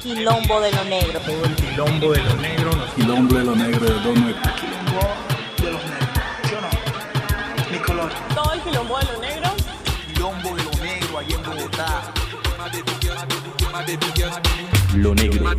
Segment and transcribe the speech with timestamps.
[0.00, 1.20] quilombo de lo negro.
[1.20, 2.70] Todo el quilombo de lo negro.
[2.76, 2.94] Nos...
[2.94, 4.38] Quilombo de lo negro de Don Nuevo.
[4.56, 5.00] Quilombo
[5.62, 6.08] de los negros.
[6.44, 7.70] ¿Sí o no?
[7.70, 8.12] Mi color.
[8.34, 9.50] Todo el quilombo de lo negro.
[10.12, 12.12] Quilombo de lo negro allá en Bogotá.
[14.94, 15.54] Lo negro.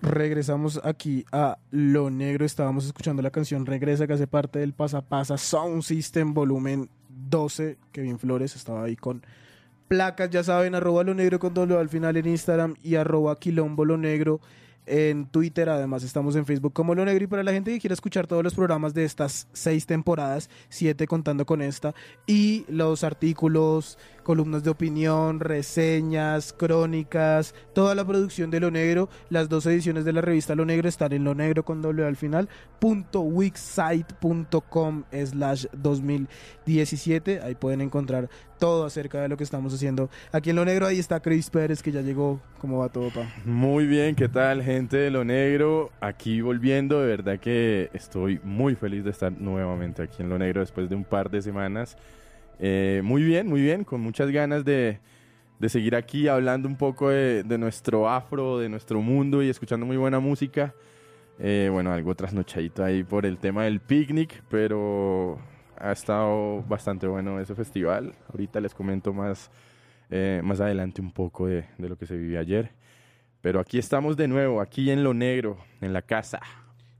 [0.00, 2.44] Regresamos aquí a Lo Negro.
[2.44, 7.78] Estábamos escuchando la canción Regresa, que hace parte del Pasapasa Sound System volumen 12.
[7.92, 9.22] Kevin Flores estaba ahí con
[9.88, 13.84] placas, ya saben, arroba Lo Negro con doble al final en Instagram y arroba Quilombo
[13.84, 14.40] Lo Negro
[14.86, 15.68] en Twitter.
[15.68, 17.24] Además, estamos en Facebook como Lo Negro.
[17.24, 21.06] Y para la gente que quiera escuchar todos los programas de estas seis temporadas, siete
[21.06, 21.94] contando con esta,
[22.26, 29.48] y los artículos, columnas de opinión, reseñas, crónicas, toda la producción de Lo Negro, las
[29.48, 32.48] dos ediciones de la revista Lo Negro están en Lo Negro con doble al final,
[32.80, 33.24] punto
[35.12, 37.40] slash 2017.
[37.42, 40.08] Ahí pueden encontrar todo acerca de lo que estamos haciendo.
[40.32, 42.40] Aquí en Lo Negro, ahí está Chris Pérez, que ya llegó.
[42.60, 43.30] ¿Cómo va todo, pa?
[43.44, 45.90] Muy bien, ¿qué tal gente de Lo Negro?
[46.00, 50.60] Aquí volviendo, de verdad que estoy muy feliz de estar nuevamente aquí en Lo Negro
[50.60, 51.96] después de un par de semanas.
[52.66, 54.98] Eh, muy bien, muy bien, con muchas ganas de,
[55.58, 59.98] de seguir aquí hablando un poco de, nuestro afro, de nuestro mundo y escuchando muy
[59.98, 60.74] buena música.
[61.38, 65.38] Eh, bueno, algo trasnochadito ahí por el tema del picnic, pero
[65.76, 68.14] ha estado bastante bueno ese festival.
[68.30, 69.50] Ahorita les comento más,
[70.08, 72.70] eh, más adelante un poco de, de lo que se vivió ayer.
[73.42, 76.40] Pero aquí estamos de nuevo, aquí en Lo Negro, en la casa.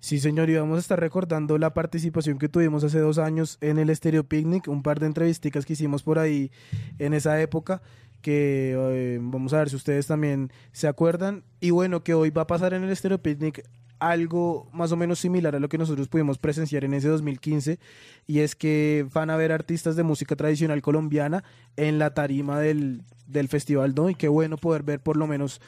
[0.05, 3.79] Sí, señor, y vamos a estar recordando la participación que tuvimos hace dos años en
[3.79, 6.51] el Stereo Picnic, un par de entrevisticas que hicimos por ahí
[6.99, 7.81] en esa época,
[8.21, 11.43] que eh, vamos a ver si ustedes también se acuerdan.
[11.59, 13.67] Y bueno, que hoy va a pasar en el Stereo Picnic
[13.99, 17.79] algo más o menos similar a lo que nosotros pudimos presenciar en ese 2015,
[18.27, 21.45] y es que van a ver artistas de música tradicional colombiana
[21.79, 24.11] en la tarima del, del festival, ¿no?
[24.11, 25.63] Y qué bueno poder ver por lo menos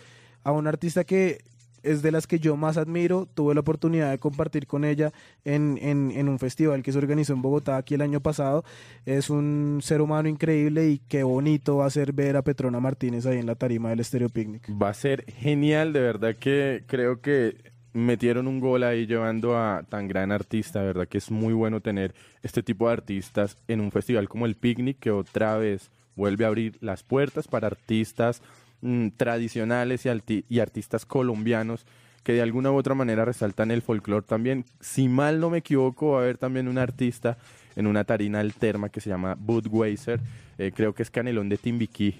[0.44, 1.38] a un artista que
[1.86, 3.26] es de las que yo más admiro.
[3.34, 5.12] Tuve la oportunidad de compartir con ella
[5.44, 8.64] en, en, un festival que se organizó en Bogotá aquí el año pasado.
[9.04, 13.26] Es un ser humano increíble y qué bonito va a ser ver a Petrona Martínez
[13.26, 14.68] ahí en la tarima del Stereo Picnic.
[14.70, 17.56] Va a ser genial, de verdad que creo que
[17.92, 21.80] metieron un gol ahí llevando a tan gran artista, de verdad que es muy bueno
[21.80, 26.44] tener este tipo de artistas en un festival como el Picnic que otra vez vuelve
[26.44, 28.42] a abrir las puertas para artistas
[28.80, 31.86] mm, tradicionales y, artistas colombianos
[32.22, 34.64] que de alguna u otra manera resaltan el folclore también.
[34.80, 37.38] Si mal no me equivoco, va a haber también un artista
[37.76, 40.20] en una tarina alterna que se llama Budweiser,
[40.58, 42.16] eh, creo que es Canelón de Timbiquí.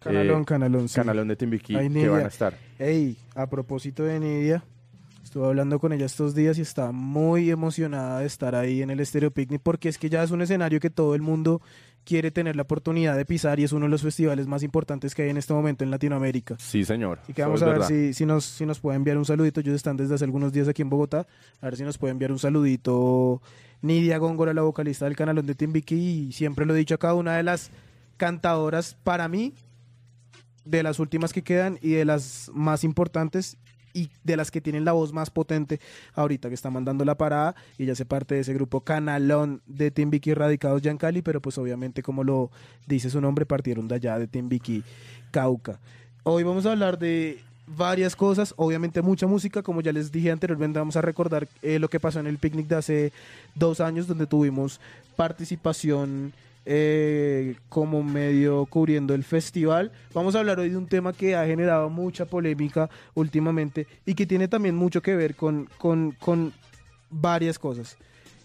[0.00, 0.94] Canalón, Eh, canalón, sí.
[0.96, 2.56] Canalón de Timbiquí, que van a estar.
[2.78, 4.64] Ey, a propósito de Nidia,
[5.22, 9.04] estuve hablando con ella estos días y está muy emocionada de estar ahí en el
[9.04, 11.60] Stereo Picnic porque es que ya es un escenario que todo el mundo
[12.06, 15.22] quiere tener la oportunidad de pisar y es uno de los festivales más importantes que
[15.22, 16.56] hay en este momento en Latinoamérica.
[16.58, 17.18] Sí, señor.
[17.24, 19.60] Así que vamos a ver si, si, nos, si nos puede enviar un saludito.
[19.60, 21.26] Ellos están desde hace algunos días aquí en Bogotá.
[21.60, 23.42] A ver si nos puede enviar un saludito
[23.82, 26.28] Nidia Góngora, la vocalista del canalón de Timbiquí.
[26.28, 27.72] Y siempre lo he dicho acá, una de las
[28.16, 29.52] cantadoras para mí,
[30.64, 33.58] de las últimas que quedan y de las más importantes
[33.96, 35.80] y de las que tienen la voz más potente
[36.14, 39.90] ahorita que está mandando la parada y ya hace parte de ese grupo canalón de
[39.90, 42.50] Timbiquí radicados ya en Cali, pero pues obviamente como lo
[42.86, 44.84] dice su nombre partieron de allá de Timbiquí,
[45.30, 45.80] Cauca.
[46.24, 50.78] Hoy vamos a hablar de varias cosas, obviamente mucha música, como ya les dije anteriormente,
[50.78, 53.12] vamos a recordar eh, lo que pasó en el picnic de hace
[53.54, 54.78] dos años, donde tuvimos
[55.16, 56.32] participación
[56.66, 59.92] eh, como medio cubriendo el festival.
[60.12, 64.26] Vamos a hablar hoy de un tema que ha generado mucha polémica últimamente y que
[64.26, 66.52] tiene también mucho que ver con, con, con
[67.08, 67.96] varias cosas.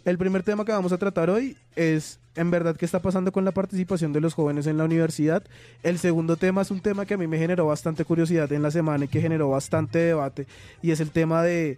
[0.05, 3.45] El primer tema que vamos a tratar hoy es, en verdad, qué está pasando con
[3.45, 5.43] la participación de los jóvenes en la universidad.
[5.83, 8.71] El segundo tema es un tema que a mí me generó bastante curiosidad en la
[8.71, 10.47] semana y que generó bastante debate,
[10.81, 11.77] y es el tema de,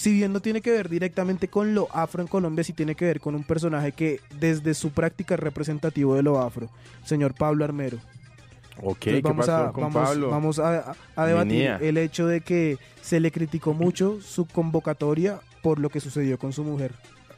[0.00, 3.04] si bien no tiene que ver directamente con lo afro en Colombia, sí tiene que
[3.04, 6.70] ver con un personaje que desde su práctica es representativo de lo afro,
[7.04, 7.98] señor Pablo Armero.
[8.82, 10.30] Ok, Entonces ¿qué vamos pasó a, con vamos, Pablo?
[10.30, 15.90] vamos a, debatir el hecho de que se le criticó mucho su convocatoria por lo
[15.90, 16.94] que sucedió con su mujer.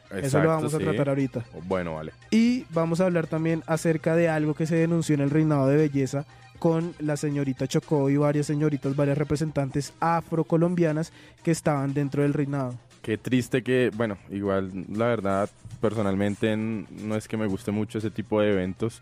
[0.09, 0.83] Eso lo vamos a sí.
[0.85, 1.43] tratar ahorita.
[1.65, 2.13] Bueno, vale.
[2.31, 5.75] Y vamos a hablar también acerca de algo que se denunció en el reinado de
[5.75, 6.25] belleza
[6.63, 11.11] con la señorita Chocó y varias señoritas, varias representantes afrocolombianas
[11.43, 12.79] que estaban dentro del reinado.
[13.01, 15.49] Qué triste que, bueno, igual, la verdad,
[15.81, 19.01] personalmente no es que me guste mucho ese tipo de eventos,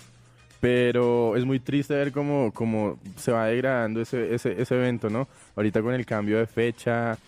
[0.59, 5.27] pero es muy triste ver cómo, cómo se va degradando ese, ese, ese evento, ¿no?
[5.55, 7.19] Ahorita con el cambio de fecha,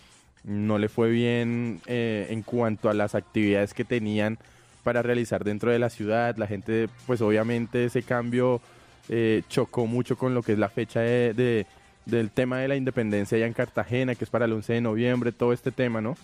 [0.42, 4.40] no le fue bien eh, en cuanto a las actividades que tenían
[4.82, 6.36] para realizar dentro de la ciudad.
[6.38, 8.60] La gente, pues obviamente ese cambio
[9.08, 11.66] eh, chocó mucho con lo que es la fecha de, de-
[12.06, 15.32] del tema de la independencia allá en Cartagena, que es para el 11 de noviembre,
[15.32, 16.16] todo este tema, ¿no?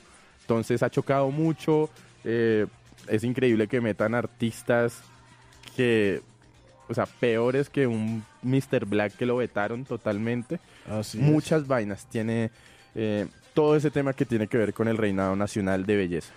[0.43, 1.89] Entonces ha chocado mucho.
[2.25, 2.67] eh,
[3.09, 5.01] es increíble que metan artistas
[5.75, 6.21] que,
[6.89, 8.85] o sea, peores que un Mr.
[8.85, 10.59] Black que lo vetaron totalmente.
[11.23, 12.05] Muchas vainas.
[12.07, 12.51] Tiene
[12.95, 16.33] eh, todo ese tema que tiene que ver con el reinado nacional de belleza.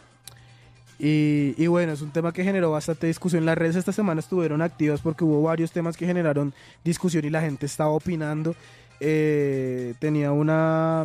[1.00, 3.46] Y, bueno, es un tema que generó bastante discusión.
[3.46, 6.54] Las redes esta semana estuvieron activas porque hubo varios temas que generaron
[6.84, 8.56] discusión y la gente estaba opinando.
[9.00, 11.04] Eh, tenía una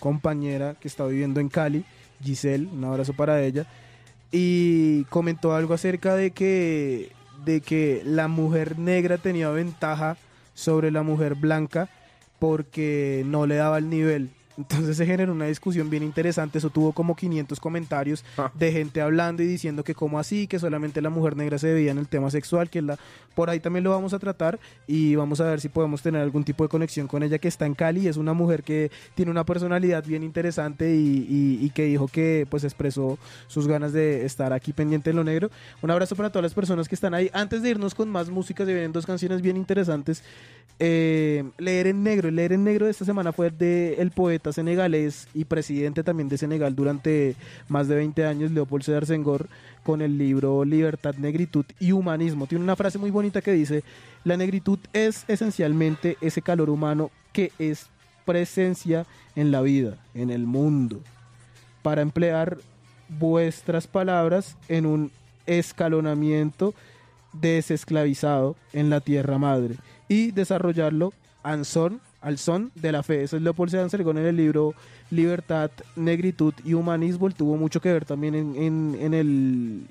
[0.00, 1.84] compañera que está viviendo en Cali,
[2.22, 3.66] Giselle, un abrazo para ella,
[4.32, 7.12] y comentó algo acerca de que,
[7.44, 10.16] de que la mujer negra tenía ventaja
[10.54, 11.88] sobre la mujer blanca
[12.38, 14.30] porque no le daba el nivel.
[14.58, 18.50] Entonces se generó una discusión bien interesante, eso tuvo como 500 comentarios Ah.
[18.54, 21.90] de gente hablando y diciendo que como así, que solamente la mujer negra se veía
[21.90, 22.98] en el tema sexual, que la
[23.34, 26.42] por ahí también lo vamos a tratar y vamos a ver si podemos tener algún
[26.42, 29.44] tipo de conexión con ella que está en Cali, es una mujer que tiene una
[29.44, 34.54] personalidad bien interesante y, y- y que dijo que pues expresó sus ganas de estar
[34.54, 35.50] aquí pendiente en lo negro.
[35.82, 37.28] Un abrazo para todas las personas que están ahí.
[37.34, 40.22] Antes de irnos con más música, se vienen dos canciones bien interesantes.
[40.78, 44.45] Eh, leer en negro, el leer en negro de esta semana fue de el poeta
[44.52, 47.36] senegalés y presidente también de Senegal durante
[47.68, 49.48] más de 20 años, Leopold Sédar Senghor,
[49.82, 52.46] con el libro Libertad, Negritud y Humanismo.
[52.46, 53.84] Tiene una frase muy bonita que dice,
[54.24, 57.86] la negritud es esencialmente ese calor humano que es
[58.24, 59.06] presencia
[59.36, 61.00] en la vida, en el mundo.
[61.82, 62.58] Para emplear
[63.08, 65.12] vuestras palabras en un
[65.46, 66.74] escalonamiento
[67.32, 69.76] desesclavizado en la tierra madre
[70.08, 71.12] y desarrollarlo
[71.42, 73.22] al son, al son de la fe.
[73.22, 74.74] Eso es Leopold Sédar Senghor en el libro
[75.10, 77.26] Libertad, Negritud y Humanismo.
[77.26, 79.82] Él tuvo mucho que ver también en, en- el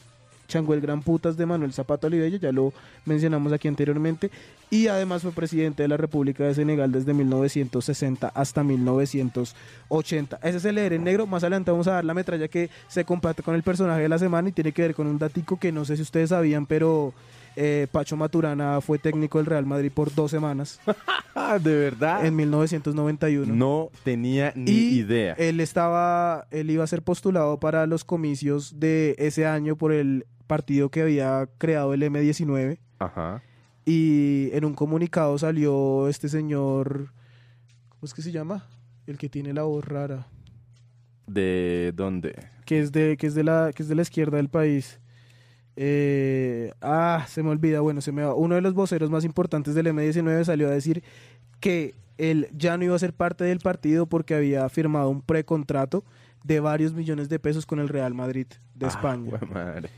[0.48, 2.72] Chango el Gran Putas de Manuel Zapato Olivella, ya lo
[3.06, 4.30] mencionamos aquí anteriormente,
[4.70, 10.40] y además fue presidente de la República de Senegal desde 1960 hasta 1980.
[10.44, 13.06] Ese es el leer en negro, más adelante vamos a dar la metralla que se
[13.06, 15.72] comparte con el personaje de la semana y tiene que ver con un datico que
[15.72, 17.14] no sé si ustedes sabían, pero
[17.56, 20.80] eh, Pacho Maturana fue técnico del Real Madrid por dos semanas
[21.62, 22.26] ¿de verdad?
[22.26, 23.54] en 1991.
[23.54, 25.34] No tenía ni Y idea.
[25.34, 30.26] Él estaba, él iba a ser postulado para los comicios de ese año por el
[30.48, 33.42] partido que había creado el M19 Ajá.
[33.86, 37.12] y en un comunicado salió este señor,
[37.90, 38.68] ¿cómo es que se llama?
[39.08, 40.28] El que tiene la voz rara,
[41.28, 42.36] ¿De dónde?
[42.66, 45.00] que es de, que es de la, que es de la izquierda del país.
[45.76, 48.34] Eh, ah, se me olvida, bueno, se me va.
[48.34, 51.04] Uno de los voceros más importantes del M19 salió a decir
[51.60, 56.04] que él ya no iba a ser parte del partido porque había firmado un precontrato
[56.44, 59.32] de varios millones de pesos con el Real Madrid de Ah, España.
[59.52, 59.90] madre.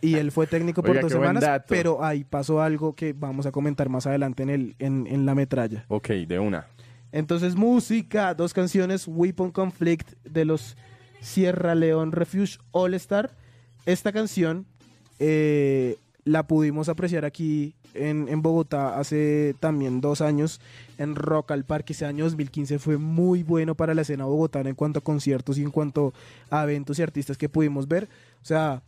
[0.00, 3.52] Y él fue técnico por Oiga, dos semanas, pero ahí pasó algo que vamos a
[3.52, 5.84] comentar más adelante en, el, en, en la metralla.
[5.88, 6.66] ok, de una.
[7.12, 10.76] Entonces, música, dos canciones, Weapon Conflict de los
[11.20, 13.30] Sierra Leone Refuge All Star.
[13.84, 14.66] Esta canción
[15.18, 20.60] eh, la pudimos apreciar aquí en, en Bogotá hace también dos años
[20.98, 21.92] en Rock al Parque.
[21.92, 25.62] Ese año 2015 fue muy bueno para la escena bogotana en cuanto a conciertos y
[25.62, 26.12] en cuanto
[26.50, 28.08] a eventos y artistas que pudimos ver.
[28.42, 28.82] O sea,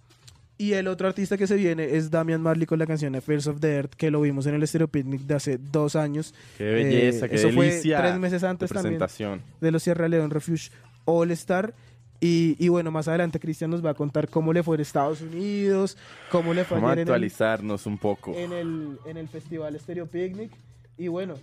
[0.58, 3.60] y el otro artista que se viene es Damian Marley con la canción Affairs of
[3.60, 6.34] the Earth, que lo vimos en el Stereo Picnic de hace dos años.
[6.58, 9.42] Qué belleza, Eh, qué eso fue tres meses de antes también presentación.
[9.60, 10.70] de los Sierra Leone Refuge
[11.04, 11.72] All Star.
[12.20, 15.20] Y, y bueno, más adelante Cristian nos va a contar cómo le fue en Estados
[15.20, 15.96] Unidos,
[16.30, 18.34] cómo le fue Vamos a ayer en el, actualizarnos un poco.
[18.34, 20.50] en, el, en el Festival Stereo Picnic.
[20.96, 21.34] Y bueno,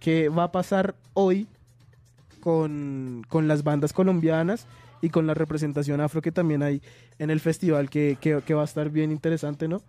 [0.00, 1.46] qué va a pasar hoy
[2.40, 4.66] con, con las bandas colombianas
[5.02, 6.82] y con la representación afro que también hay
[7.18, 9.82] en el festival, que, que- que va a estar bien interesante, ¿no?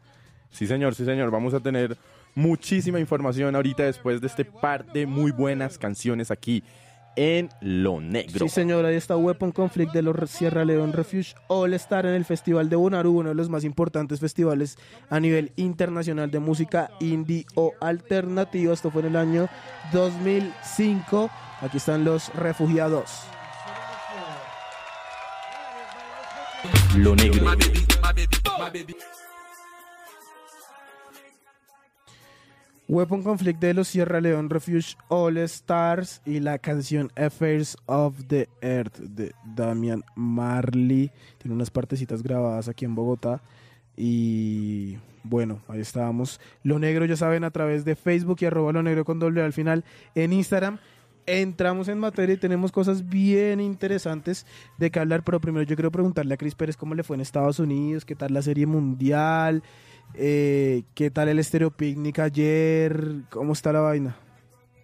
[0.51, 1.31] Sí, señor, sí, señor.
[1.31, 1.97] Vamos a tener
[2.35, 6.63] muchísima información ahorita después de este par de muy buenas canciones aquí
[7.15, 8.47] en Lo Negro.
[8.47, 12.25] Sí, señor, ahí está Weapon Conflict de los Sierra Leone Refuge All Star en el
[12.25, 14.77] Festival de Bonaru, uno de los más importantes festivales
[15.09, 18.73] a nivel internacional de música indie o alternativa.
[18.73, 19.49] Esto fue en el año
[19.93, 21.29] 2005.
[21.61, 23.21] Aquí están los refugiados.
[26.97, 27.45] Lo negro.
[32.91, 38.49] Weapon Conflict de los Sierra Leone Refuge All Stars y la canción Affairs of the
[38.59, 41.09] Earth de Damian Marley.
[41.37, 43.41] Tiene unas partecitas grabadas aquí en Bogotá.
[43.95, 46.41] Y bueno, ahí estábamos.
[46.63, 49.53] Lo negro, ya saben, a través de Facebook y arroba lo negro con doble al
[49.53, 50.77] final en Instagram.
[51.27, 54.45] Entramos en materia y tenemos cosas bien interesantes
[54.77, 57.21] de que hablar, pero primero yo quiero preguntarle a Cris Pérez cómo le fue en
[57.21, 59.63] Estados Unidos, qué tal la serie mundial,
[60.13, 64.15] eh, qué tal el Estéreo Picnic ayer, cómo está la vaina.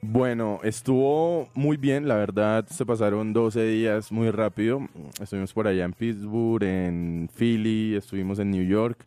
[0.01, 4.87] Bueno, estuvo muy bien, la verdad, se pasaron 12 días muy rápido.
[5.19, 9.05] Estuvimos por allá en Pittsburgh, en Philly, estuvimos en New York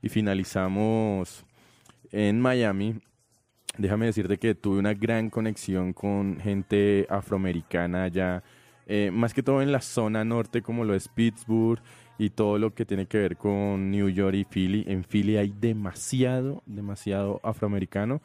[0.00, 1.44] y finalizamos
[2.12, 3.00] en Miami.
[3.76, 8.42] Déjame decirte que tuve una gran conexión con gente afroamericana allá,
[8.86, 11.82] eh, más que todo en la zona norte como lo es Pittsburgh
[12.18, 14.84] y todo lo que tiene que ver con New York y Philly.
[14.88, 18.20] En Philly hay demasiado, demasiado afroamericano.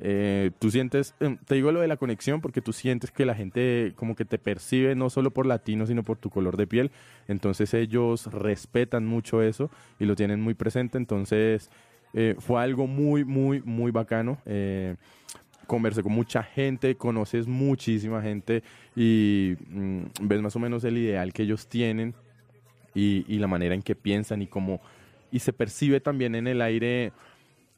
[0.00, 3.34] Eh, tú sientes, eh, te digo lo de la conexión porque tú sientes que la
[3.34, 6.90] gente como que te percibe no solo por latino, sino por tu color de piel.
[7.26, 10.98] Entonces ellos respetan mucho eso y lo tienen muy presente.
[10.98, 11.70] Entonces
[12.14, 14.38] eh, fue algo muy, muy, muy bacano.
[14.46, 14.96] Eh,
[15.66, 18.62] conversé con mucha gente, conoces muchísima gente
[18.96, 22.14] y mm, ves más o menos el ideal que ellos tienen
[22.94, 24.80] y, y la manera en que piensan y cómo
[25.30, 27.12] y se percibe también en el aire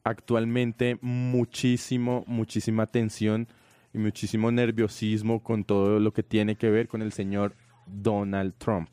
[0.05, 3.49] actualmente muchísimo, muchísima tensión
[3.93, 7.55] y muchísimo nerviosismo con todo lo que tiene que ver con el señor
[7.87, 8.89] Donald Trump,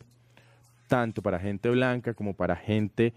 [0.87, 3.13] tanto para gente blanca como para gente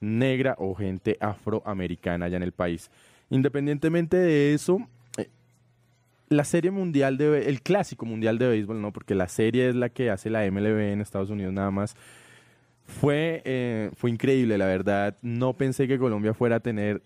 [0.00, 2.90] negra o gente afroamericana allá en el país.
[3.30, 4.78] Independientemente de eso,
[5.18, 5.28] eh,
[6.28, 9.90] la serie mundial de el clásico mundial de béisbol, no, porque la serie es la
[9.90, 11.94] que hace la MLB en Estados Unidos nada más.
[12.88, 15.16] Fue, eh, fue increíble, la verdad.
[15.20, 17.02] No pensé que Colombia fuera a tener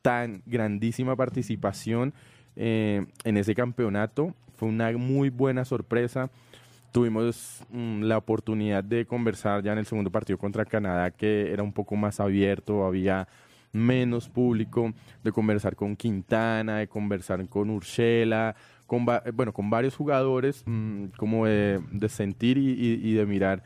[0.00, 2.14] tan grandísima participación
[2.56, 4.34] eh, en ese campeonato.
[4.56, 6.30] Fue una muy buena sorpresa.
[6.90, 11.62] Tuvimos mm, la oportunidad de conversar ya en el segundo partido contra Canadá, que era
[11.62, 13.28] un poco más abierto, había
[13.72, 19.94] menos público, de conversar con Quintana, de conversar con Urshela, con, eh, bueno, con varios
[19.94, 23.62] jugadores, mm, como de, sentir y de mirar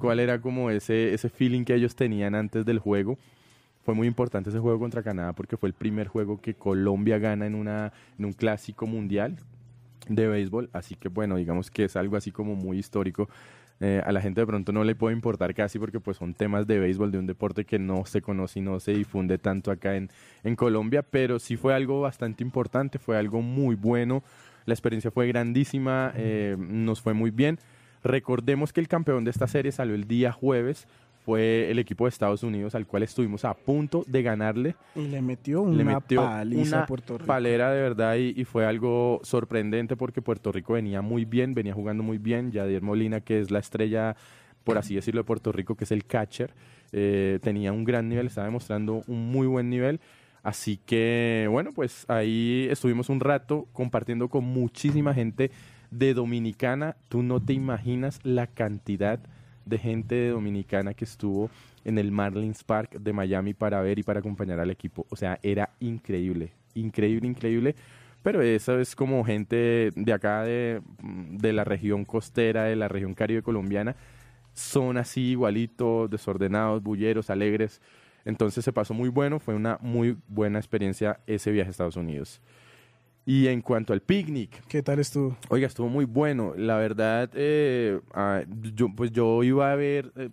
[0.00, 3.18] cuál era como ese, ese feeling que ellos tenían antes del juego.
[3.84, 7.46] Fue muy importante ese juego contra Canadá porque fue el primer juego que Colombia gana
[7.46, 9.36] en, una, en un clásico mundial
[10.08, 13.28] de béisbol, así que bueno, digamos que es algo así como muy histórico.
[13.82, 16.66] Eh, a la gente de pronto no le puede importar casi porque pues son temas
[16.66, 19.96] de béisbol, de un deporte que no se conoce y no se difunde tanto acá
[19.96, 20.10] en,
[20.44, 24.22] en Colombia, pero sí fue algo bastante importante, fue algo muy bueno,
[24.66, 27.58] la experiencia fue grandísima, eh, nos fue muy bien.
[28.02, 30.86] Recordemos que el campeón de esta serie salió el día jueves,
[31.24, 35.20] fue el equipo de Estados Unidos al cual estuvimos a punto de ganarle Y le
[35.20, 37.26] metió una le metió paliza una a Puerto Rico.
[37.26, 41.74] palera de verdad y, y fue algo sorprendente porque Puerto Rico venía muy bien, venía
[41.74, 42.52] jugando muy bien.
[42.52, 44.16] Yadier Molina, que es la estrella,
[44.64, 46.54] por así decirlo, de Puerto Rico, que es el catcher,
[46.92, 50.00] eh, tenía un gran nivel, estaba demostrando un muy buen nivel.
[50.42, 55.50] Así que, bueno, pues ahí estuvimos un rato compartiendo con muchísima gente
[55.90, 56.96] de Dominicana.
[57.08, 59.20] Tú no te imaginas la cantidad
[59.64, 61.50] de gente de Dominicana que estuvo
[61.84, 65.06] en el Marlins Park de Miami para ver y para acompañar al equipo.
[65.10, 67.74] O sea, era increíble, increíble, increíble.
[68.22, 73.14] Pero eso es como gente de acá, de, de la región costera, de la región
[73.14, 73.96] caribe colombiana.
[74.52, 77.80] Son así igualitos, desordenados, bulleros, alegres.
[78.26, 82.42] Entonces se pasó muy bueno, fue una muy buena experiencia ese viaje a Estados Unidos.
[83.26, 85.36] Y en cuanto al picnic, ¿Qué tal estuvo?
[85.50, 86.54] Oiga, estuvo muy bueno.
[86.56, 88.42] La verdad, eh, ah,
[88.74, 90.30] yo, pues yo iba a ver eh,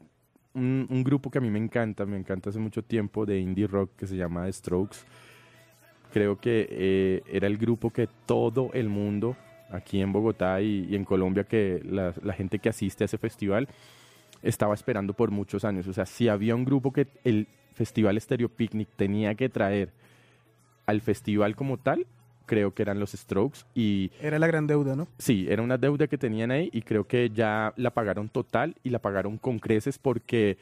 [0.53, 3.67] un, un grupo que a mí me encanta, me encanta hace mucho tiempo, de indie
[3.67, 4.97] rock que se llama The Strokes.
[6.11, 9.35] Creo que eh, era el grupo que todo el mundo
[9.69, 13.17] aquí en Bogotá y, y en Colombia, que la, la gente que asiste a ese
[13.17, 13.67] festival
[14.41, 15.87] estaba esperando por muchos años.
[15.87, 19.91] O sea, si había un grupo que el Festival Stereo Picnic tenía que traer
[20.85, 22.07] al festival como tal,
[22.47, 25.07] creo que eran los Strokes y Era la gran deuda, ¿no?
[25.19, 28.89] Sí, era una deuda que tenían ahí y creo que ya la pagaron total y
[28.89, 30.57] la pagaron con creces porque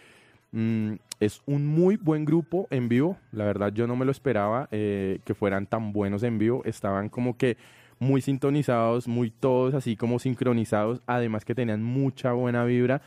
[0.52, 3.18] mm, es un muy buen grupo en vivo.
[3.32, 6.62] La verdad yo no me lo esperaba eh, que fueran tan buenos en vivo.
[6.66, 7.56] Estaban como que
[8.00, 11.02] muy sintonizados, muy todos así como sincronizados.
[11.06, 13.02] Además que tenían mucha buena vibra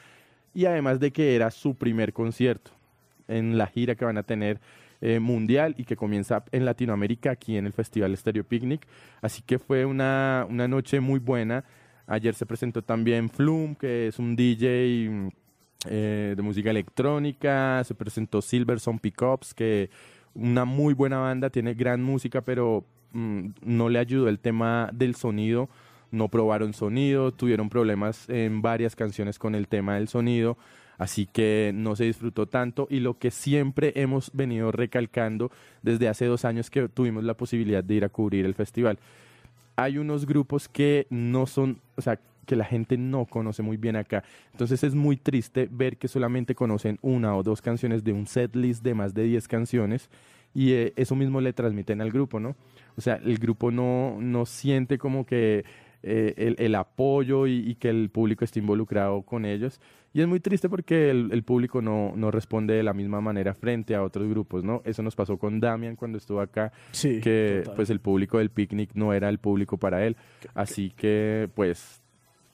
[0.55, 2.71] y además de que era su primer concierto
[3.27, 4.61] en la gira que van a tener
[5.00, 8.87] eh, mundial y que comienza en Latinoamérica aquí en el Festival Stereo Picnic.
[9.23, 11.64] Así que fue una, una noche muy buena.
[12.07, 15.28] Ayer se presentó también Flume, que es un DJ mm,
[15.88, 17.85] eh, de música electrónica.
[17.85, 19.90] Se presentó Silverson Pickups, que
[20.35, 25.14] una muy buena banda, tiene gran música, pero mm, no le ayudó el tema del
[25.14, 25.69] sonido.
[26.11, 30.57] No probaron sonido, tuvieron problemas en varias canciones con el tema del sonido
[30.99, 35.50] así que no se disfrutó tanto y lo que siempre hemos venido recalcando
[35.83, 38.99] desde hace dos años que tuvimos la posibilidad de ir a cubrir el festival.
[39.76, 43.95] Hay unos grupos que no son, o sea, que la gente no conoce muy bien
[43.95, 44.25] acá.
[44.52, 48.57] Entonces es muy triste ver que solamente conocen una o dos canciones de un set
[48.57, 50.11] list de más de 10 canciones
[50.55, 52.57] y eh, eso mismo le transmiten al grupo, ¿no?
[52.97, 55.64] O sea, el grupo no, no siente como que
[56.02, 59.81] eh, el, el, apoyo y, y, que el público esté involucrado con ellos.
[60.19, 63.55] Y es muy triste porque el, el, público no, no responde de la misma manera
[63.55, 64.83] frente a otros grupos, ¿no?
[64.85, 67.77] Eso nos pasó con Damian cuando estuvo acá, Sí, que total.
[67.77, 70.17] pues el público del picnic no era el público para él.
[70.55, 72.03] Así que pues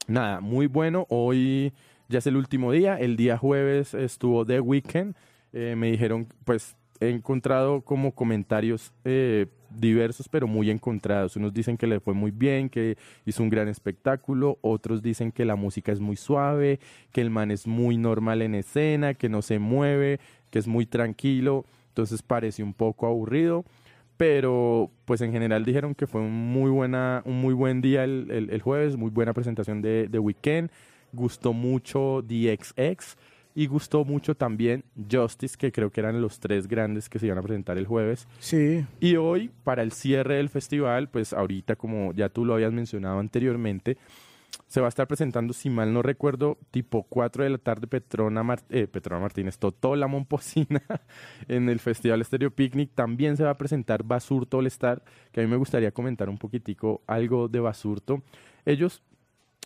[0.07, 1.07] nada, muy bueno.
[1.09, 1.73] Hoy
[2.11, 5.15] ya es el último día, el día jueves estuvo The Weeknd.
[5.55, 11.37] Eh, me dijeron, pues he encontrado como comentarios eh, diversos, pero muy encontrados.
[11.37, 15.45] Unos dicen que le fue muy bien, que hizo un gran espectáculo, otros dicen que
[15.45, 16.81] la música es muy suave,
[17.13, 20.87] que el man es muy normal en escena, que no se mueve, que es muy
[20.87, 23.65] tranquilo, entonces parece un poco aburrido.
[24.17, 28.31] Pero, pues en general dijeron que fue un muy, buena, un muy buen día el,
[28.31, 30.71] el, el jueves, muy buena presentación de, de Weekend.
[31.13, 33.17] Gustó mucho DXX
[33.55, 37.39] y gustó mucho también Justice, que creo que eran los tres grandes que se iban
[37.39, 38.27] a presentar el jueves.
[38.41, 42.73] Sí, Y hoy, para el cierre del festival, pues ahorita, como ya tú lo habías
[42.73, 43.97] mencionado anteriormente,
[44.67, 48.43] se va a estar presentando, si mal no recuerdo, tipo 4 de la tarde, Petrona,
[48.43, 50.83] Mar- eh, Petrona Martínez, Totola Momposina,
[51.49, 52.91] en el Festival Estéreo Picnic.
[52.95, 56.39] También se va a presentar Basurto All Star, que a mí me gustaría comentar un
[56.39, 58.23] poquitico algo de Basurto.
[58.65, 59.03] Ellos,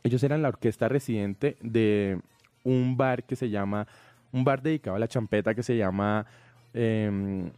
[0.04, 2.18] ellos eran la orquesta residente de
[2.64, 3.86] un bar que se llama,
[4.32, 6.26] un bar dedicado a la champeta que se llama
[6.74, 7.50] em,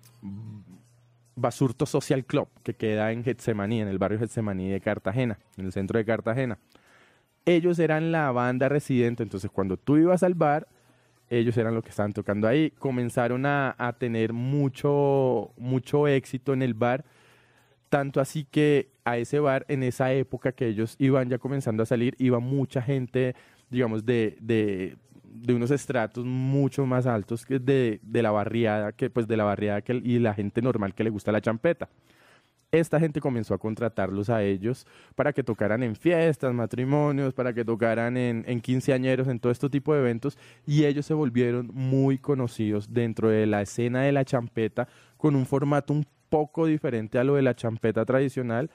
[1.36, 5.72] Basurto Social Club, que queda en Getsemaní, en el barrio Getsemaní de Cartagena, en el
[5.72, 6.58] centro de Cartagena.
[7.46, 10.68] Ellos eran la banda residente, entonces cuando tú ibas al bar,
[11.30, 12.70] ellos eran los que estaban tocando ahí.
[12.72, 17.04] Comenzaron a, a tener mucho, mucho éxito en el bar,
[17.88, 21.86] tanto así que a ese bar, en esa época que ellos iban ya comenzando a
[21.86, 23.34] salir, iba mucha gente,
[23.70, 29.10] digamos, de, de, de unos estratos mucho más altos que de, de la barriada, que
[29.10, 31.88] pues de la barriada que, y la gente normal que le gusta la champeta.
[32.72, 37.64] Esta gente comenzó a contratarlos a ellos para que tocaran en fiestas, matrimonios, para que
[37.64, 42.92] tocaran en, quinceañeros, en todo este tipo de eventos, y ellos se volvieron muy conocidos
[42.92, 47.34] dentro de la escena de la champeta con un formato un poco diferente a lo
[47.34, 48.70] de la champeta tradicional.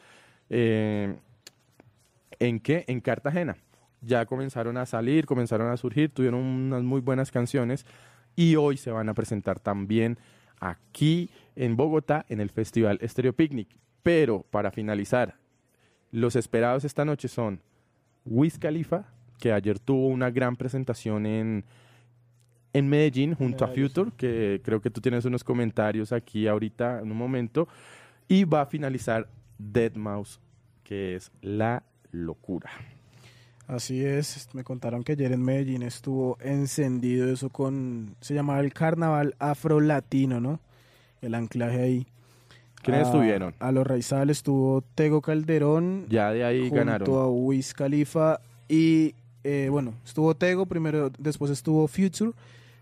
[0.49, 1.15] Eh,
[2.39, 2.83] ¿En qué?
[2.87, 3.55] En Cartagena.
[4.05, 7.85] Ya comenzaron a salir, comenzaron a surgir, tuvieron unas muy buenas canciones
[8.35, 10.19] y hoy se van a presentar también
[10.59, 13.69] aquí en Bogotá en el Festival Stereo Picnic.
[14.03, 15.35] Pero para finalizar,
[16.11, 17.61] los esperados esta noche son
[18.25, 19.05] Wiz Khalifa,
[19.39, 21.65] que ayer tuvo una gran presentación en,
[22.73, 23.69] en Medellín junto a.
[23.69, 27.67] Future, que creo que tú tienes unos comentarios aquí ahorita en un momento.
[28.27, 30.39] Y va a finalizar Dead Mouse,
[30.83, 32.69] que es la locura.
[33.67, 34.47] Así es.
[34.53, 38.15] Me contaron que ayer en Medellín estuvo encendido eso con...
[38.21, 40.59] Se llamaba el Carnaval Afro-Latino, ¿no?
[41.21, 42.07] El anclaje ahí.
[42.83, 43.53] ¿Quiénes A- estuvieron?
[43.59, 47.09] A los Raizal estuvo Tego Calderón, Ya de ahí junto ganaron.
[47.15, 52.31] a Wiz Khalifa y eh, bueno, estuvo Tego primero, después estuvo Future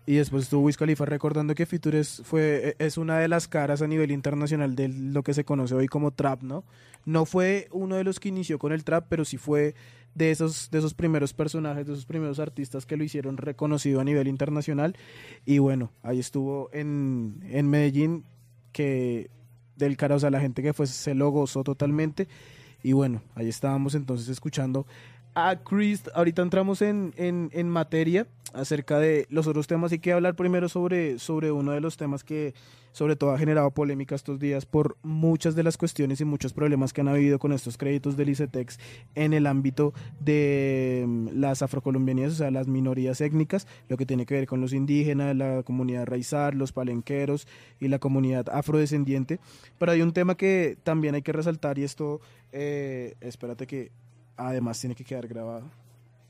[0.06, 3.80] y después estuvo Wiz Khalifa recordando que Future es, fue, es una de las caras
[3.80, 6.64] a nivel internacional de lo que se conoce hoy como trap, ¿no?
[7.06, 9.74] No fue uno de los que inició con el trap, pero sí fue
[10.14, 14.04] de esos, de esos primeros personajes, de esos primeros artistas que lo hicieron reconocido a
[14.04, 14.96] nivel internacional.
[15.44, 18.24] Y bueno, ahí estuvo en, en Medellín
[18.72, 19.30] que
[19.76, 22.28] del cara, o sea, la gente que fue se lo gozó totalmente.
[22.82, 24.86] Y bueno, ahí estábamos entonces escuchando
[25.34, 26.02] a Chris.
[26.14, 29.92] Ahorita entramos en, en, en materia acerca de los otros temas.
[29.92, 32.54] Hay que hablar primero sobre, sobre uno de los temas que
[32.94, 36.92] sobre todo ha generado polémica estos días por muchas de las cuestiones y muchos problemas
[36.92, 38.78] que han habido con estos créditos del ICETEX
[39.16, 44.26] en el ámbito de mm, las afrocolombianas, o sea, las minorías étnicas, lo que tiene
[44.26, 47.48] que ver con los indígenas, la comunidad raizal, los palenqueros
[47.80, 49.40] y la comunidad afrodescendiente.
[49.76, 52.20] Pero hay un tema que también hay que resaltar y esto,
[52.52, 53.90] eh, espérate que
[54.36, 55.64] además tiene que quedar grabado.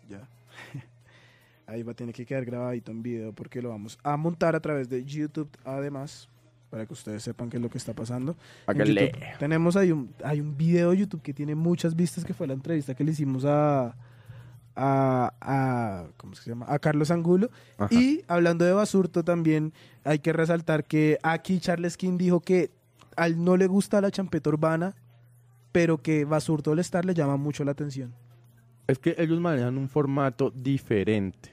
[0.09, 0.29] Ya.
[1.67, 4.61] Ahí va a tener que quedar grabadito en video porque lo vamos a montar a
[4.61, 6.29] través de YouTube además
[6.69, 8.37] para que ustedes sepan qué es lo que está pasando.
[8.75, 12.47] YouTube tenemos ahí un, hay un video de YouTube que tiene muchas vistas que fue
[12.47, 13.95] la entrevista que le hicimos a
[14.77, 16.67] a, a ¿cómo se llama?
[16.69, 17.95] a Carlos Angulo Ajá.
[17.95, 22.73] y hablando de Basurto también hay que resaltar que aquí Charles King dijo que
[23.17, 24.97] a él no le gusta la champeta urbana
[25.75, 28.15] pero que Basurto del Star le llama mucho la atención.
[28.87, 31.51] Es que ellos manejan un formato diferente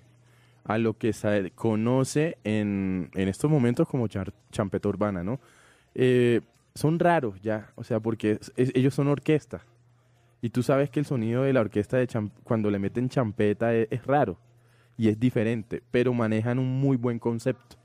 [0.64, 5.40] a lo que se conoce en, en estos momentos como char- champeta urbana, ¿no?
[5.96, 6.42] Eh,
[6.76, 9.66] son raros ya, o sea, porque es- es- ellos son orquesta.
[10.40, 13.74] Y tú sabes que el sonido de la orquesta de cham- cuando le meten champeta
[13.74, 14.38] es, es raro
[14.98, 17.76] y es diferente, pero manejan un muy buen concepto.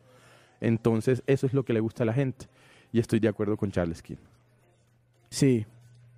[0.61, 2.47] Entonces, eso es lo que le gusta a la gente.
[2.93, 4.17] Y estoy de acuerdo con Charles King.
[5.31, 5.65] Sí.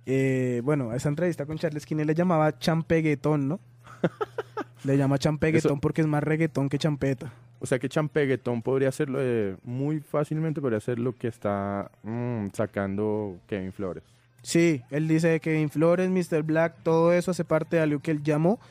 [0.05, 3.59] Eh, bueno, a esa entrevista con Charles él le llamaba champeguetón, ¿no?
[4.83, 7.31] le llama champeguetón Eso- porque es más reggaetón que champeta.
[7.61, 11.91] O sea que Champeguetón podría ser lo de- muy fácilmente podría ser lo que está
[12.03, 14.01] mm, sacando Kevin Flores.
[14.41, 16.43] Sí, él dice que Kevin Flores, Mr.
[16.43, 18.61] Black, todo eso hace parte de algo que él llamó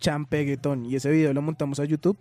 [0.00, 0.86] champeguetón.
[0.86, 2.16] Y ese video lo montamos a YouTube.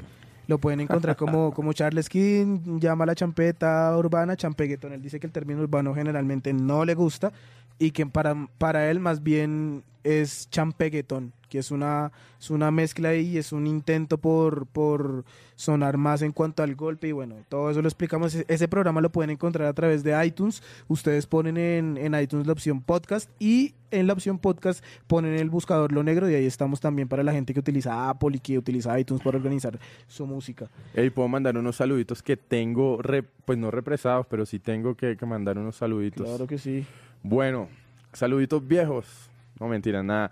[0.48, 4.92] Lo pueden encontrar como, como Charles King, llama la champeta urbana champeguetón.
[4.94, 7.32] Él dice que el término urbano generalmente no le gusta
[7.80, 13.14] y que para, para él más bien es champeguetón, que es una, es una mezcla
[13.16, 17.70] y es un intento por, por sonar más en cuanto al golpe y bueno, todo
[17.70, 18.34] eso lo explicamos.
[18.36, 20.64] E- Ese programa lo pueden encontrar a través de iTunes.
[20.88, 25.50] Ustedes ponen en, en iTunes la opción podcast y en la opción podcast ponen el
[25.50, 28.58] buscador Lo Negro y ahí estamos también para la gente que utiliza Apple y que
[28.58, 30.70] utiliza iTunes para organizar su música.
[30.96, 35.18] Y puedo mandar unos saluditos que tengo, re- pues no represados, pero sí tengo que,
[35.18, 36.26] que mandar unos saluditos.
[36.28, 36.86] Claro que sí.
[37.24, 37.70] Bueno,
[38.14, 39.30] saluditos viejos.
[39.60, 40.32] No mentira, nada.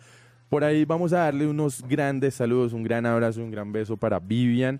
[0.49, 4.19] Por ahí vamos a darle unos grandes saludos, un gran abrazo, un gran beso para
[4.19, 4.79] Vivian.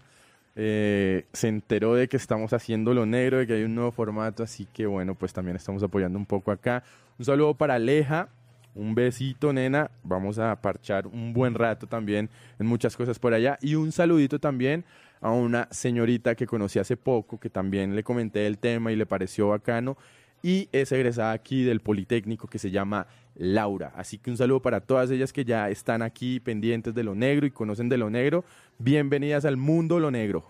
[0.56, 4.44] Eh, se enteró de que estamos haciendo lo negro, de que hay un nuevo formato,
[4.44, 6.84] así que bueno, pues también estamos apoyando un poco acá.
[7.20, 8.30] Un saludo para Aleja,
[8.76, 9.90] un besito, nena.
[10.04, 13.58] Vamos a parchar un buen rato también en muchas cosas por allá.
[13.62, 14.86] Y un saludito también
[15.22, 19.06] a una señorita que conocí hace poco, que también le comenté el tema y le
[19.06, 19.98] pareció bacano.
[20.46, 23.92] Y es egresada aquí del Politécnico que se llama Laura.
[23.96, 27.48] Así que un saludo para todas ellas que ya están aquí pendientes de lo negro
[27.48, 28.46] y conocen de lo negro.
[28.78, 30.46] Bienvenidas al mundo lo negro.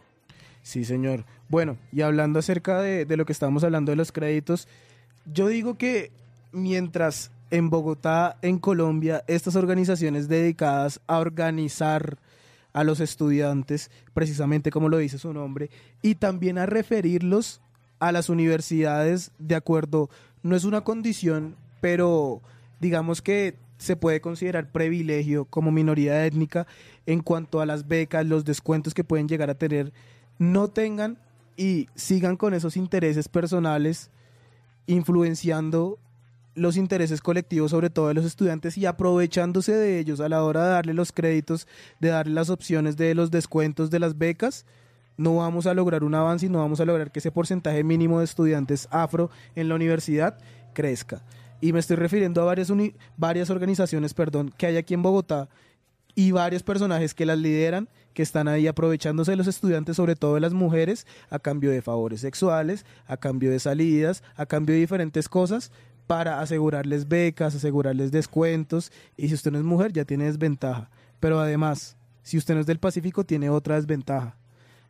[0.64, 1.24] Sí, señor.
[1.48, 4.68] Bueno, y hablando acerca de, de lo que estábamos hablando de los créditos,
[5.34, 6.12] yo digo que
[6.52, 12.18] mientras en Bogotá, en Colombia, estas organizaciones dedicadas a organizar
[12.74, 15.70] a los estudiantes, precisamente como lo dice su nombre,
[16.02, 17.62] y también a referirlos
[18.08, 20.10] a las universidades de acuerdo,
[20.44, 22.42] no es una condición, pero
[22.80, 26.68] digamos que se puede considerar privilegio como minoría étnica
[27.06, 29.92] en cuanto a las becas, los descuentos que pueden llegar a tener,
[30.38, 31.18] no tengan
[31.58, 34.12] y sigan con esos intereses personales
[34.88, 35.98] influenciando
[36.54, 40.64] los intereses colectivos, sobre todo de los estudiantes, y aprovechándose de ellos a la hora
[40.64, 41.68] de darle los créditos,
[42.00, 44.66] de darle las opciones de los descuentos de las becas,
[45.18, 48.20] no vamos a lograr un avance y no vamos a lograr que ese porcentaje mínimo
[48.20, 50.38] de estudiantes afro en la universidad
[50.74, 51.24] crezca.
[51.62, 55.48] Y me estoy refiriendo a varias, uni- varias organizaciones perdón, que hay aquí en Bogotá
[56.14, 60.36] y varios personajes que las lideran, que están ahí aprovechándose de los estudiantes, sobre todo
[60.36, 64.82] de las mujeres, a cambio de favores sexuales, a cambio de salidas, a cambio de
[64.82, 65.72] diferentes cosas,
[66.08, 70.90] para asegurarles becas, asegurarles descuentos, y si usted no es mujer ya tiene desventaja.
[71.20, 74.38] Pero además, si usted no es del Pacífico, tiene otra desventaja.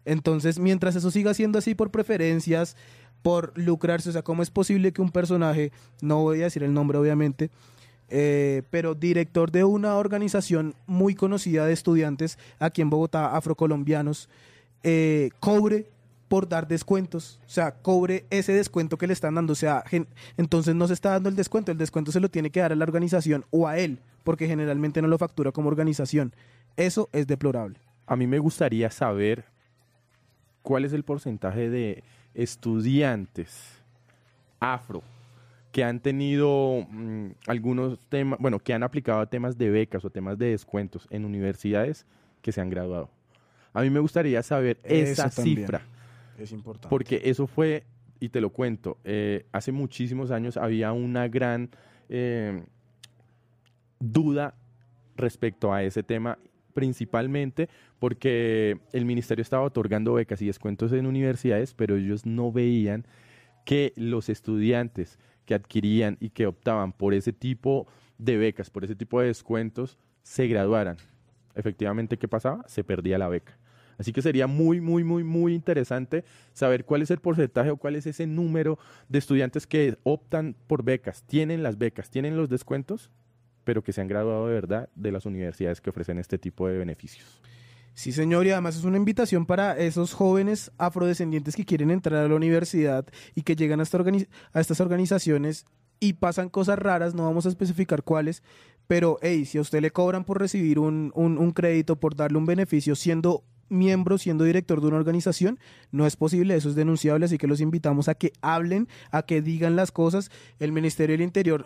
[0.05, 2.77] Entonces, mientras eso siga siendo así por preferencias,
[3.21, 6.73] por lucrarse, o sea, ¿cómo es posible que un personaje, no voy a decir el
[6.73, 7.49] nombre obviamente,
[8.07, 14.29] eh, pero director de una organización muy conocida de estudiantes aquí en Bogotá, afrocolombianos,
[14.83, 15.89] eh, cobre
[16.27, 19.83] por dar descuentos, o sea, cobre ese descuento que le están dando, o sea,
[20.37, 22.75] entonces no se está dando el descuento, el descuento se lo tiene que dar a
[22.75, 26.33] la organización o a él, porque generalmente no lo factura como organización.
[26.77, 27.79] Eso es deplorable.
[28.05, 29.45] A mí me gustaría saber
[30.65, 33.81] cuál es el porcentaje de estudiantes
[34.59, 35.03] afro
[35.71, 40.37] que han tenido mm, algunos temas, bueno, que han aplicado temas de becas o temas
[40.37, 42.05] de descuentos en universidades
[42.41, 43.09] que se han graduado.
[43.73, 45.81] A mí me gustaría saber esa Eso cifra,
[46.39, 46.87] Es importante.
[46.89, 47.83] porque eso fue,
[48.19, 51.69] y te lo cuento, eh, hace muchísimos años había una gran
[52.09, 52.63] eh,
[53.99, 54.55] duda
[55.15, 56.39] respecto a ese tema,
[56.75, 63.07] principalmente porque el ministerio estaba otorgando becas y descuentos en universidades, pero ellos no veían
[63.65, 68.95] que los estudiantes que adquirían y que optaban por ese tipo de becas, por ese
[68.95, 70.97] tipo de descuentos, se graduaran.
[71.55, 72.65] Efectivamente, ¿qué pasaba?
[72.67, 73.57] Se perdía la beca.
[73.97, 77.95] Así que sería muy, muy, muy, muy interesante saber cuál es el porcentaje o cuál
[77.95, 83.11] es ese número de estudiantes que optan por becas, tienen las becas, tienen los descuentos,
[83.65, 86.77] pero que se han graduado de verdad de las universidades que ofrecen este tipo de
[86.77, 87.41] beneficios.
[87.93, 92.27] Sí, señor, y además es una invitación para esos jóvenes afrodescendientes que quieren entrar a
[92.27, 94.03] la universidad y que llegan a, esta
[94.53, 95.65] a estas organizaciones
[95.99, 98.43] y pasan cosas raras, no vamos a especificar cuáles,
[98.85, 102.37] pero hey, si a usted le cobran por recibir un, un- un crédito, por darle
[102.37, 105.57] un beneficio siendo miembro, siendo director de una organización,
[105.91, 109.41] no es posible, eso es denunciable, así que los invitamos a que hablen, a que
[109.41, 110.29] digan las cosas.
[110.59, 111.65] El Ministerio del Interior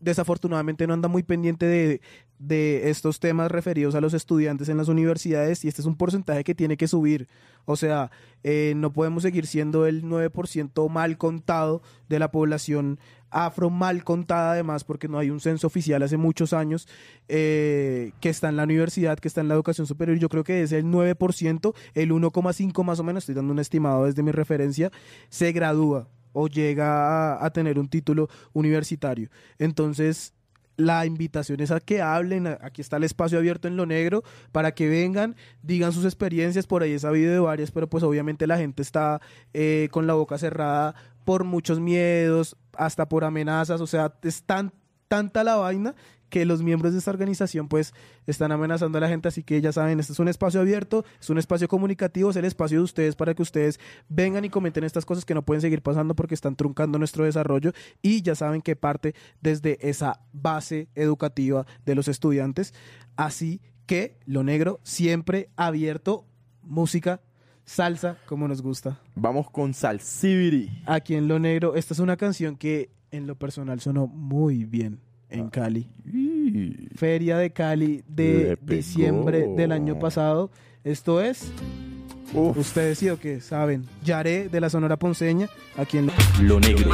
[0.00, 2.00] desafortunadamente no anda muy pendiente de,
[2.38, 6.44] de estos temas referidos a los estudiantes en las universidades y este es un porcentaje
[6.44, 7.28] que tiene que subir.
[7.64, 8.10] O sea,
[8.42, 12.98] eh, no podemos seguir siendo el 9% mal contado de la población
[13.30, 16.88] afro mal contada además porque no hay un censo oficial hace muchos años
[17.28, 20.18] eh, que está en la universidad, que está en la educación superior.
[20.18, 24.04] Yo creo que es el 9%, el 1,5 más o menos, estoy dando un estimado
[24.04, 24.90] desde mi referencia,
[25.28, 29.30] se gradúa o llega a, tener un título universitario.
[29.58, 30.34] Entonces,
[30.76, 34.22] la invitación es a que hablen, aquí está el espacio abierto en lo negro,
[34.52, 38.46] para que vengan, digan sus experiencias, por ahí he sabido de varias, pero pues obviamente
[38.46, 39.22] la gente está
[39.54, 40.94] eh, con la boca cerrada
[41.24, 44.74] por muchos miedos, hasta por amenazas, o sea, es tan,
[45.08, 45.94] tanta la vaina
[46.28, 47.94] que los miembros de esta organización pues
[48.26, 51.30] están amenazando a la gente, así que ya saben, este es un espacio abierto, es
[51.30, 55.04] un espacio comunicativo, es el espacio de ustedes para que ustedes vengan y comenten estas
[55.04, 58.76] cosas que no pueden seguir pasando porque están truncando nuestro desarrollo y ya saben que
[58.76, 62.74] parte desde esa base educativa de los estudiantes,
[63.16, 66.26] así que lo negro siempre abierto,
[66.62, 67.20] música,
[67.64, 69.00] salsa, como nos gusta.
[69.14, 70.82] Vamos con Salsibiri.
[70.86, 75.05] Aquí en Lo Negro, esta es una canción que en lo personal sonó muy bien
[75.30, 75.88] en Cali.
[76.94, 80.50] Feria de Cali de diciembre del año pasado.
[80.84, 81.50] Esto es,
[82.32, 82.56] Uf.
[82.56, 86.10] ustedes sí o qué, saben, Yaré de la Sonora Ponceña, aquí en
[86.42, 86.90] Lo negro.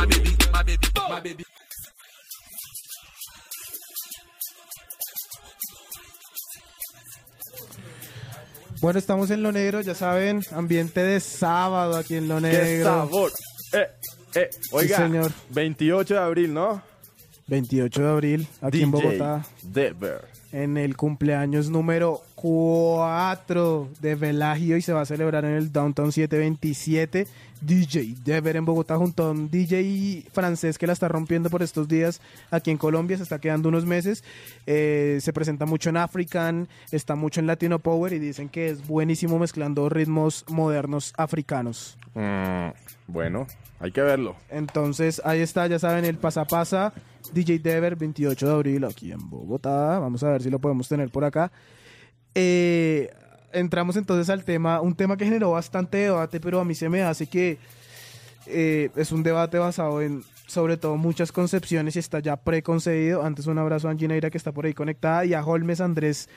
[8.81, 12.85] Bueno, estamos en Lo Negro, ya saben, ambiente de sábado aquí en Lo ¡Qué Negro.
[12.85, 13.31] sabor!
[13.75, 13.87] Eh,
[14.35, 15.31] eh, oiga, señor.
[15.51, 16.83] 28 de abril, ¿no?
[17.47, 19.45] 28 de abril, aquí en Bogotá.
[19.63, 20.23] Dever.
[20.53, 26.13] en el cumpleaños número 4 de Velagio y se va a celebrar en el Downtown
[26.13, 27.27] 727.
[27.63, 31.87] DJ Dever en Bogotá junto a un DJ francés que la está rompiendo por estos
[31.87, 34.25] días aquí en Colombia, se está quedando unos meses.
[34.67, 38.87] Eh, se presenta mucho en African, está mucho en Latino Power y dicen que es
[38.87, 41.97] buenísimo mezclando ritmos modernos africanos.
[42.15, 42.71] Mm,
[43.07, 43.47] bueno,
[43.79, 44.37] hay que verlo.
[44.51, 46.93] Entonces, ahí está, ya saben, el pasapasa
[47.33, 49.99] DJ Dever, 28 de abril, aquí en Bogotá.
[49.99, 51.51] Vamos a ver si lo podemos tener por acá.
[52.35, 53.11] Eh,
[53.53, 57.03] entramos entonces al tema, un tema que generó bastante debate, pero a mí se me
[57.03, 57.59] hace que
[58.47, 63.23] eh, es un debate basado en, sobre todo, muchas concepciones y está ya preconcebido.
[63.23, 66.29] Antes, un abrazo a Angineira que está por ahí conectada y a Holmes Andrés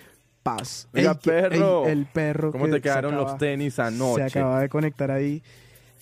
[0.44, 0.88] Paz.
[0.94, 1.86] Oiga, que- perro.
[1.86, 2.52] ey, el perro.
[2.52, 4.24] ¿Cómo que te se quedaron acaba- los tenis se anoche?
[4.24, 5.42] acaba de conectar ahí.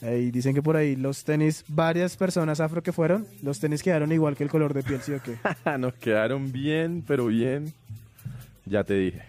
[0.03, 4.11] Ahí dicen que por ahí los tenis, varias personas afro que fueron, los tenis quedaron
[4.11, 5.37] igual que el color de piel, ¿sí o qué?
[5.79, 7.73] Nos quedaron bien, pero bien.
[8.65, 9.21] Ya te dije.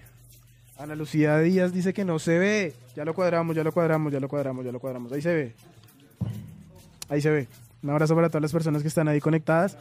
[0.76, 2.74] Ana Lucía Díaz dice que no se ve.
[2.96, 5.12] Ya lo cuadramos, ya lo cuadramos, ya lo cuadramos, ya lo cuadramos.
[5.12, 5.54] Ahí se ve.
[7.08, 7.48] Ahí se ve.
[7.82, 9.76] Un abrazo para todas las personas que están ahí conectadas.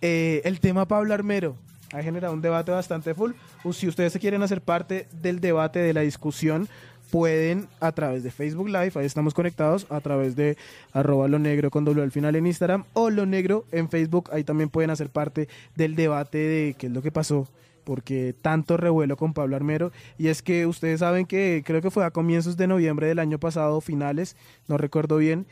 [0.00, 1.56] Eh, el tema Pablo Armero
[1.92, 3.32] ha generado un debate bastante full.
[3.64, 6.68] O si ustedes se quieren hacer parte del debate, de la discusión,
[7.12, 10.56] pueden a través de Facebook Live, ahí estamos conectados, a través de
[10.94, 14.44] arroba lo negro con doble al final en Instagram o lo negro en Facebook, ahí
[14.44, 15.46] también pueden hacer parte
[15.76, 17.46] del debate de qué es lo que pasó,
[17.84, 22.02] porque tanto revuelo con Pablo Armero, y es que ustedes saben que creo que fue
[22.06, 24.34] a comienzos de noviembre del año pasado, finales,
[24.66, 25.44] no recuerdo bien,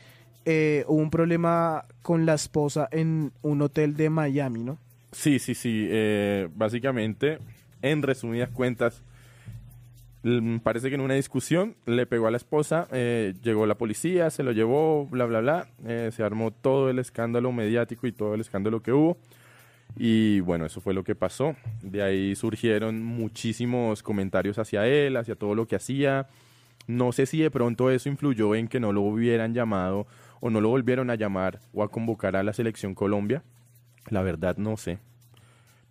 [0.45, 4.79] eh, hubo un problema con la esposa en un hotel de Miami, ¿no?
[5.11, 5.85] Sí, sí, sí.
[5.91, 7.37] eh, básicamente,
[7.83, 9.03] en resumidas cuentas,
[10.63, 14.43] parece que en una discusión le pegó a la esposa, eh, llegó la policía, se
[14.43, 15.67] lo llevó, bla, bla, bla.
[15.85, 19.17] eh, se armó todo el escándalo mediático y todo el escándalo que hubo.
[19.97, 21.55] Y bueno, eso fue lo que pasó.
[21.81, 26.27] De ahí surgieron muchísimos comentarios hacia él, hacia todo lo que hacía.
[26.87, 30.07] No sé si de pronto eso influyó en que no lo hubieran llamado
[30.39, 33.43] o no lo volvieron a llamar o a convocar a la selección Colombia.
[34.09, 34.99] La verdad no sé.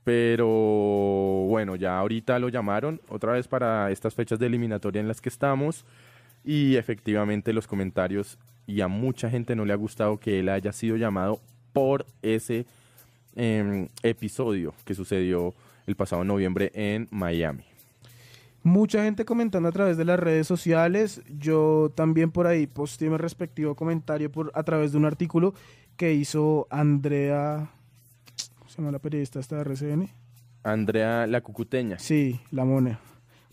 [0.05, 5.21] Pero bueno, ya ahorita lo llamaron otra vez para estas fechas de eliminatoria en las
[5.21, 5.85] que estamos.
[6.45, 10.73] Y efectivamente los comentarios y a mucha gente no le ha gustado que él haya
[10.73, 11.41] sido llamado
[11.73, 12.67] por ese
[13.37, 15.55] em, episodio que sucedió
[15.87, 17.65] el pasado noviembre en Miami.
[18.63, 21.23] Mucha gente comentando a través de las redes sociales.
[21.39, 25.55] Yo también por ahí posteé mi respectivo comentario por, a través de un artículo
[25.97, 27.71] que hizo Andrea.
[28.71, 30.09] ¿Cómo se llama la periodista esta de RCN?
[30.63, 31.99] Andrea La Cucuteña.
[31.99, 33.01] Sí, la mona.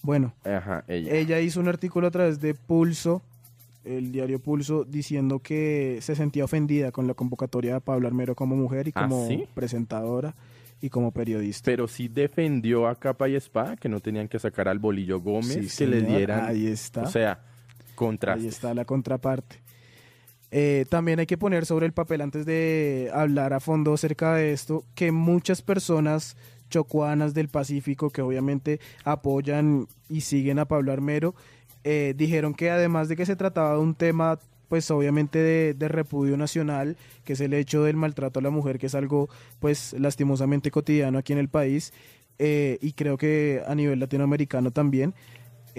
[0.04, 1.12] Bueno, Ajá, ella.
[1.16, 3.24] ella hizo un artículo a través de Pulso,
[3.84, 8.56] el diario Pulso, diciendo que se sentía ofendida con la convocatoria de Pablo Armero como
[8.56, 9.46] mujer y ¿Ah, como sí?
[9.56, 10.36] presentadora
[10.82, 11.66] y como periodista.
[11.66, 15.72] Pero sí defendió a capa y espada que no tenían que sacar al Bolillo Gómez,
[15.74, 16.46] Sí, que le dieran.
[16.46, 17.02] ahí está.
[17.02, 17.40] O sea,
[17.96, 18.44] contraste.
[18.44, 19.58] Ahí está la contraparte.
[20.52, 24.54] Eh, también hay que poner sobre el papel, antes de hablar a fondo acerca de
[24.54, 26.38] esto, que muchas personas
[26.70, 31.36] chocuanas del Pacífico, que obviamente apoyan y siguen a Pablo Armero,
[31.84, 36.38] eh, dijeron que además de que se trataba de un tema, pues obviamente de, repudio
[36.38, 39.30] nacional, que es el hecho del maltrato a la mujer, que es algo,
[39.60, 41.94] pues lastimosamente cotidiano aquí en el país,
[42.40, 45.14] eh, y creo que a nivel latinoamericano también,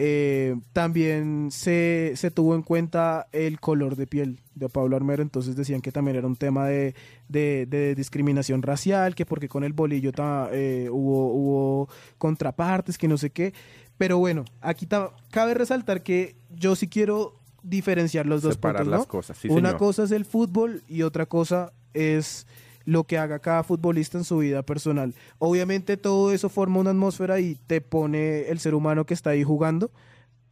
[0.00, 5.56] eh, también se, se tuvo en cuenta el color de piel de Pablo Armero, entonces
[5.56, 6.94] decían que también era un tema de,
[7.28, 13.08] de- de discriminación racial, que porque con el bolillo ta- eh, hubo, hubo contrapartes, que
[13.08, 13.52] no sé qué.
[13.96, 17.34] Pero bueno, aquí ta- cabe resaltar que yo sí quiero
[17.64, 18.92] diferenciar los dos puntos, ¿no?
[18.98, 19.78] las cosas, sí, Una señor.
[19.78, 22.46] cosa es el fútbol y otra cosa es
[22.88, 25.14] lo que haga cada futbolista en su vida personal.
[25.38, 29.44] Obviamente todo eso forma una atmósfera y te pone el ser humano que está ahí
[29.44, 29.90] jugando,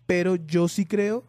[0.06, 1.24] pero yo sí creo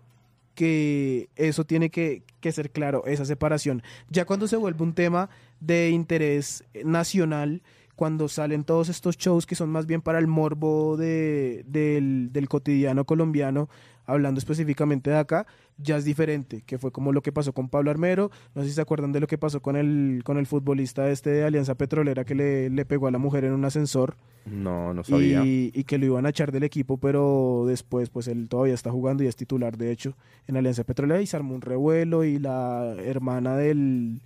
[0.53, 3.83] que eso tiene que, que ser claro, esa separación.
[4.09, 5.29] Ya cuando se vuelve un tema
[5.61, 7.61] de interés nacional,
[7.95, 12.49] cuando salen todos estos shows que son más bien para el morbo de, del, del
[12.49, 13.69] cotidiano colombiano,
[14.07, 15.45] hablando específicamente de acá,
[15.77, 18.73] ya es diferente, que fue como lo que pasó con Pablo Armero, no sé si
[18.73, 22.25] se acuerdan de lo que pasó con el, con el futbolista este de Alianza Petrolera
[22.25, 24.15] que le, le pegó a la mujer en un ascensor.
[24.45, 25.43] No, no sabía.
[25.45, 28.89] y, y que lo iban a echar del equipo, pero después pues él todavía está
[28.91, 30.15] jugando y es titular de hecho
[30.47, 31.21] en Alianza Petrolera.
[31.21, 34.21] Y se armó un revuelo y la hermana del,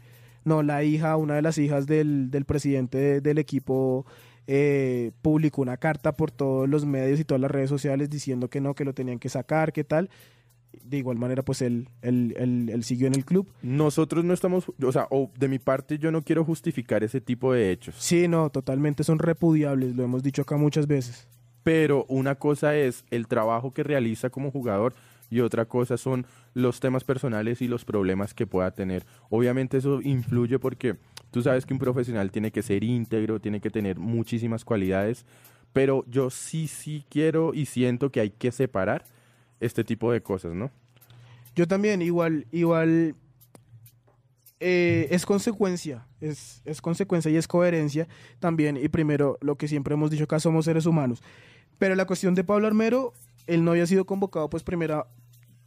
[0.45, 4.05] no, la hija, una de las hijas del, del presidente de- del equipo
[4.47, 8.61] eh, publicó una carta por todos los medios y todas las redes sociales diciendo que
[8.61, 10.09] no, que lo tenían que sacar, que tal.
[10.83, 13.47] De igual manera pues él, él, él- él siguió en el club.
[13.61, 17.51] Nosotros no estamos, o sea, o de mi parte yo no quiero justificar ese tipo
[17.53, 17.95] de hechos.
[17.99, 21.27] Sí, no, totalmente son repudiables, lo hemos dicho acá muchas veces.
[21.63, 24.93] Pero una cosa es el trabajo que realiza como jugador
[25.29, 29.05] y otra cosa son los temas personales y los problemas que pueda tener.
[29.29, 30.95] Obviamente eso influye porque
[31.31, 35.25] tú sabes que un profesional tiene que ser íntegro, tiene que tener muchísimas cualidades,
[35.73, 39.05] pero yo sí, sí quiero y siento que hay que separar
[39.59, 40.71] este tipo de cosas, ¿no?
[41.55, 43.15] Yo también, igual, igual
[44.59, 48.07] eh, es consecuencia, es, es consecuencia y es coherencia
[48.39, 48.77] también.
[48.77, 51.21] Y primero, lo que siempre hemos dicho acá, somos seres humanos.
[51.77, 53.13] Pero la cuestión de Pablo Armero,
[53.47, 55.07] él no había sido convocado, pues primera,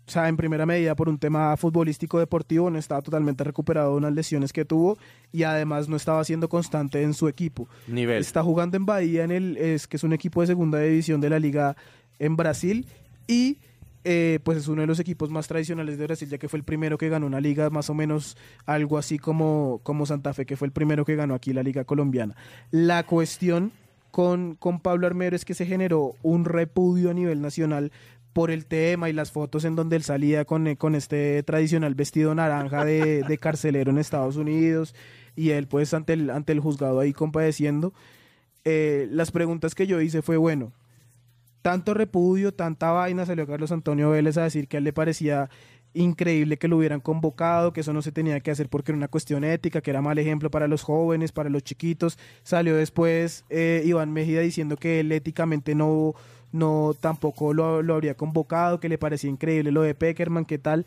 [0.06, 3.96] o sea, en primera medida por un tema futbolístico deportivo, no estaba totalmente recuperado de
[3.96, 4.98] unas lesiones que tuvo
[5.32, 7.68] y además no estaba siendo constante en su equipo.
[7.86, 8.20] Nivel.
[8.20, 11.30] Está jugando en Bahía, en el, es, que es un equipo de segunda división de
[11.30, 11.76] la liga
[12.18, 12.86] en Brasil
[13.26, 13.58] y
[14.04, 16.64] eh, pues es uno de los equipos más tradicionales de Brasil, ya que fue el
[16.64, 18.36] primero que ganó una liga más o menos
[18.66, 21.84] algo así como, como Santa Fe, que fue el primero que ganó aquí la liga
[21.84, 22.36] colombiana.
[22.70, 23.72] La cuestión
[24.10, 27.90] con, con Pablo Armero es que se generó un repudio a nivel nacional
[28.34, 31.94] por el tema y las fotos en donde él salía con, eh, con este tradicional
[31.94, 34.94] vestido naranja de, de carcelero en Estados Unidos
[35.36, 37.94] y él pues ante el, ante el juzgado ahí compadeciendo.
[38.64, 40.72] Eh, las preguntas que yo hice fue, bueno,
[41.62, 45.48] tanto repudio, tanta vaina, salió Carlos Antonio Vélez a decir que a él le parecía
[45.94, 49.08] increíble que lo hubieran convocado, que eso no se tenía que hacer porque era una
[49.08, 52.18] cuestión ética, que era mal ejemplo para los jóvenes, para los chiquitos.
[52.42, 56.14] Salió después eh, Iván Mejía diciendo que él éticamente no,
[56.54, 60.86] no tampoco lo, lo habría convocado, que le parecía increíble lo de Peckerman, qué tal.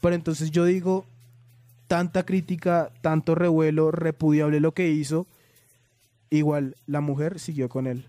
[0.00, 1.04] Pero entonces yo digo,
[1.86, 5.26] tanta crítica, tanto revuelo, repudiable lo que hizo,
[6.30, 8.04] igual la mujer siguió con él.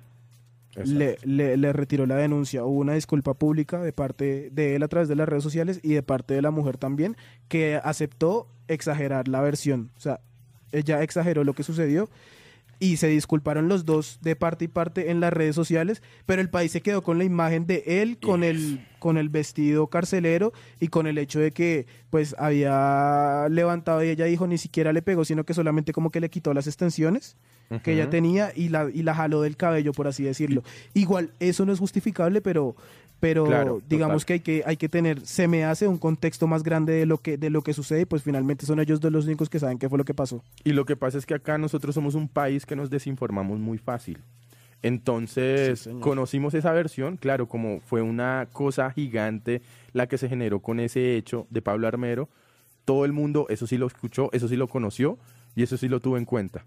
[0.85, 2.63] le, le- le retiró la denuncia.
[2.65, 5.93] Hubo una disculpa pública de parte de él a través de las redes sociales y
[5.93, 7.15] de parte de la mujer también,
[7.47, 9.91] que aceptó exagerar la versión.
[9.97, 10.19] O sea,
[10.71, 12.09] ella exageró lo que sucedió
[12.79, 16.49] y se disculparon los dos de parte y parte en las redes sociales, pero el
[16.49, 20.87] país se quedó con la imagen de él con el con el vestido carcelero y
[20.87, 25.25] con el hecho de que pues había levantado y ella dijo ni siquiera le pegó,
[25.25, 27.35] sino que solamente como que le quitó las extensiones
[27.83, 30.63] que ella tenía y la y la jaló del cabello por así decirlo.
[30.93, 32.75] Igual eso no es justificable, pero
[33.23, 34.25] pero Claro, digamos total.
[34.25, 37.19] que hay que hay que tener se me hace un contexto más grande de lo
[37.19, 39.77] que de lo que sucede, y pues finalmente son ellos dos los únicos que saben
[39.77, 40.43] qué fue lo que pasó.
[40.65, 43.77] Y lo que pasa es que acá nosotros somos un país que nos desinformamos muy
[43.77, 44.19] fácil.
[44.81, 49.61] Entonces, Sí, conocimos esa versión, claro, como fue una cosa gigante
[49.93, 52.27] la que se generó con ese hecho de Pablo Armero.
[52.83, 55.17] Todo el mundo, eso sí lo escuchó, eso sí lo conoció
[55.55, 56.65] y eso sí lo tuvo en cuenta.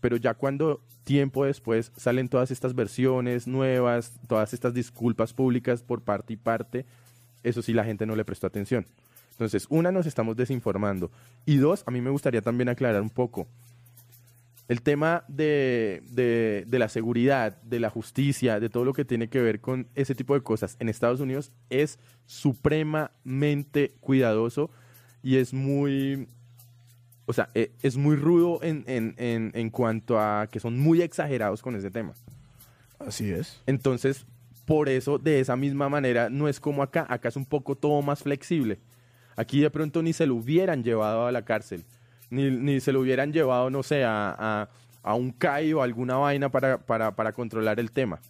[0.00, 6.02] Pero ya cuando tiempo después salen todas estas versiones nuevas, todas estas disculpas públicas por
[6.02, 6.86] parte y parte,
[7.42, 8.86] eso sí la gente no le prestó atención.
[9.32, 11.10] Entonces, una, nos estamos desinformando.
[11.46, 13.46] Y dos, a mí me gustaría también aclarar un poco.
[14.68, 19.28] El tema de, de- de la seguridad, de la justicia, de todo lo que tiene
[19.28, 24.70] que ver con ese tipo de cosas en Estados Unidos es supremamente cuidadoso
[25.22, 26.28] y es muy,
[27.26, 31.02] o sea, e- es muy rudo en, en- en- en cuanto a que son muy
[31.02, 32.12] exagerados con ese tema.
[32.98, 33.60] Así es.
[33.66, 34.26] Entonces,
[34.66, 37.06] por eso, de esa misma manera, no es como acá.
[37.08, 38.78] Acá es un poco todo más flexible.
[39.36, 41.84] Aquí de pronto ni se lo hubieran llevado a la cárcel.
[42.30, 44.68] Ni, ni se lo hubieran llevado, no sé, a, a-
[45.02, 48.20] a un CAI o alguna vaina para, para, para controlar el tema.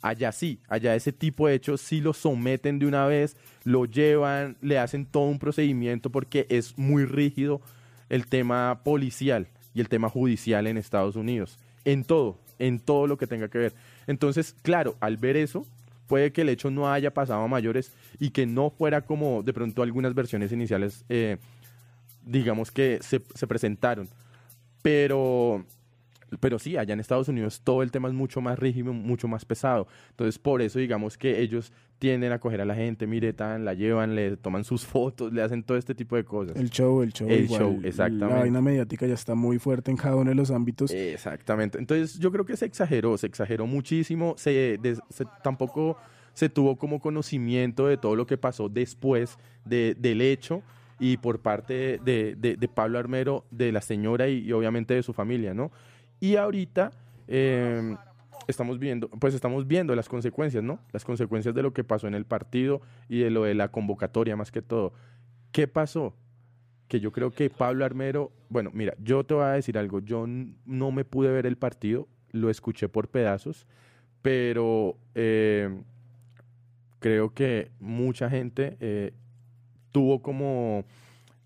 [0.00, 4.56] Allá sí, allá ese tipo de hechos sí lo someten de una vez, lo llevan,
[4.60, 7.60] le hacen todo un procedimiento porque es muy rígido
[8.12, 11.58] el tema policial y el tema judicial en Estados Unidos.
[11.86, 13.74] En todo, en todo lo que tenga que ver.
[14.06, 15.66] Entonces, claro, al ver eso,
[16.08, 17.90] puede que el hecho no haya pasado a mayores
[18.20, 21.38] y que no fuera como de pronto algunas versiones iniciales, eh,
[22.22, 24.10] digamos que se, se presentaron.
[24.82, 25.64] Pero,
[26.40, 29.44] pero sí, allá en Estados Unidos todo el tema es mucho más rígido, mucho más
[29.44, 29.86] pesado.
[30.10, 33.74] Entonces, por eso digamos que ellos tienden a coger a la gente, mire, tan, la
[33.74, 36.56] llevan, le toman sus fotos, le hacen todo este tipo de cosas.
[36.56, 37.28] El show, el show.
[37.30, 38.34] El igual, show, exactamente.
[38.34, 40.90] La vaina mediática ya está muy fuerte en cada uno de los ámbitos.
[40.90, 41.78] Exactamente.
[41.78, 44.78] Entonces yo creo que se exageró, se exageró muchísimo, se,
[45.42, 45.96] tampoco
[46.34, 50.62] se tuvo como conocimiento de todo lo que pasó después de- del hecho
[50.98, 55.02] y por parte de, de- de Pablo Armero, de la señora y, y obviamente de
[55.02, 55.70] su familia, ¿no?
[56.22, 56.92] Y ahorita
[57.26, 57.96] eh,
[58.46, 60.78] estamos viendo, pues estamos viendo las consecuencias, ¿no?
[60.92, 64.36] Las consecuencias de lo que pasó en el partido y de lo de la convocatoria
[64.36, 64.92] más que todo.
[65.50, 66.14] ¿Qué pasó?
[66.86, 70.26] que yo creo que Pablo Armero, bueno, mira, yo te voy a decir algo, yo
[70.26, 73.66] no me pude ver el partido, lo escuché por pedazos,
[74.20, 75.74] pero eh,
[76.98, 79.14] creo que mucha gente eh,
[79.90, 80.84] tuvo como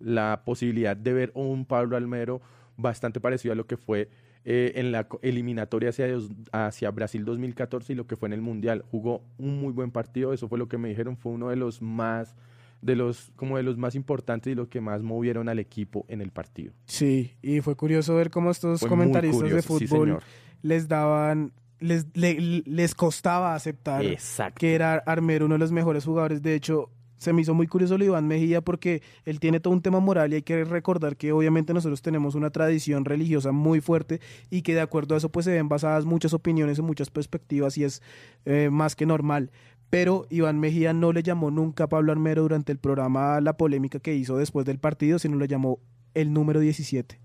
[0.00, 2.40] la posibilidad de ver un Pablo Armero
[2.76, 4.08] bastante parecido a lo que fue
[4.48, 6.06] eh, en la eliminatoria hacia,
[6.52, 8.84] hacia Brasil 2014 y lo que fue en el Mundial.
[8.90, 11.82] Jugó un muy buen partido, eso fue lo que me dijeron, fue uno de los
[11.82, 12.34] más
[12.82, 16.20] de los como de los más importantes y los que más movieron al equipo en
[16.20, 16.72] el partido.
[16.84, 20.18] Sí, y fue curioso ver cómo estos Fue comentaristas de curioso, fútbol
[20.62, 24.58] les daban, les, le- les costaba aceptar Exacto.
[24.60, 26.42] que era Armero uno de los mejores jugadores.
[26.42, 29.72] De hecho, se me hizo muy curioso lo de Iván Mejía porque él tiene todo
[29.72, 33.80] un tema moral y hay que recordar que obviamente nosotros tenemos una tradición religiosa muy
[33.80, 37.10] fuerte y que de acuerdo a eso pues se ven basadas muchas opiniones y muchas
[37.10, 38.02] perspectivas y es
[38.44, 39.50] eh, más que normal.
[39.88, 44.00] Pero Iván Mejía no le llamó nunca a Pablo Armero durante el programa la polémica
[44.00, 45.78] que hizo después del partido, sino le llamó
[46.14, 47.20] el número 17.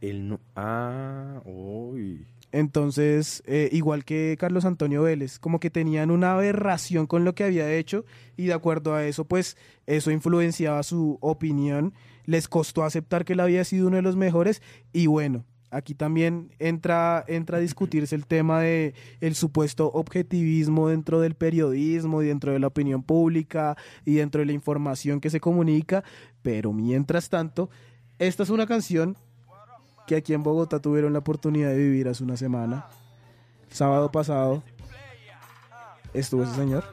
[0.00, 2.26] El no- ah, uy.
[2.54, 7.42] Entonces, eh, igual que Carlos Antonio Vélez, como que tenían una aberración con lo que
[7.42, 8.04] había hecho
[8.36, 11.94] y de acuerdo a eso, pues eso influenciaba su opinión,
[12.26, 16.52] les costó aceptar que él había sido uno de los mejores y bueno, aquí también
[16.60, 22.52] entra, entra a discutirse el tema de el supuesto objetivismo dentro del periodismo y dentro
[22.52, 26.04] de la opinión pública y dentro de la información que se comunica,
[26.42, 27.68] pero mientras tanto,
[28.20, 29.16] esta es una canción
[30.06, 32.86] que aquí en Bogotá tuvieron la oportunidad de vivir hace una semana.
[33.70, 34.62] El sábado pasado
[36.12, 36.84] estuvo ese señor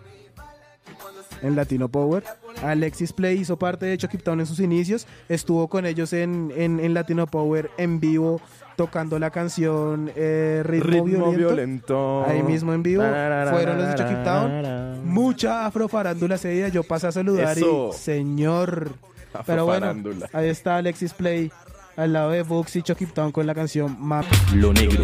[1.42, 2.24] en Latino Power.
[2.64, 5.08] Alexis Play hizo parte de Chucky Town en sus inicios.
[5.30, 8.42] Estuvo con ellos en, en, en Latino Power en vivo
[8.76, 11.36] tocando la canción eh, Ritmo, Ritmo Violento.
[11.36, 12.26] violento.
[12.28, 13.04] Ahí mismo en vivo.
[13.04, 15.06] Fueron los de Chucky Town.
[15.06, 16.70] Mucha afrofarándula ese día.
[16.70, 17.90] Yo pasé a saludar Eso.
[17.92, 18.92] y señor.
[19.46, 19.94] Pero bueno,
[20.34, 21.52] ahí está Alexis Play
[21.96, 24.26] al lado de Books y Chucky Town con la canción Map.
[24.56, 25.04] Lo negro.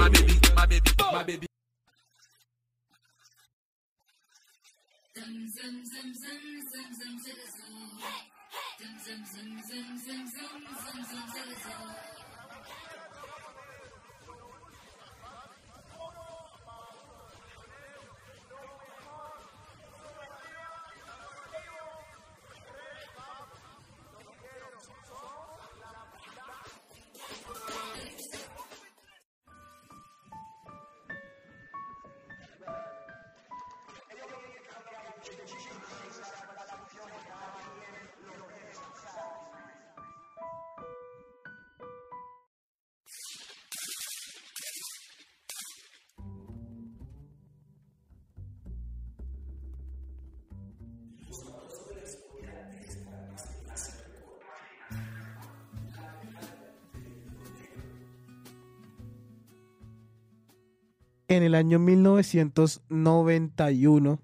[61.29, 64.19] En el año 1991,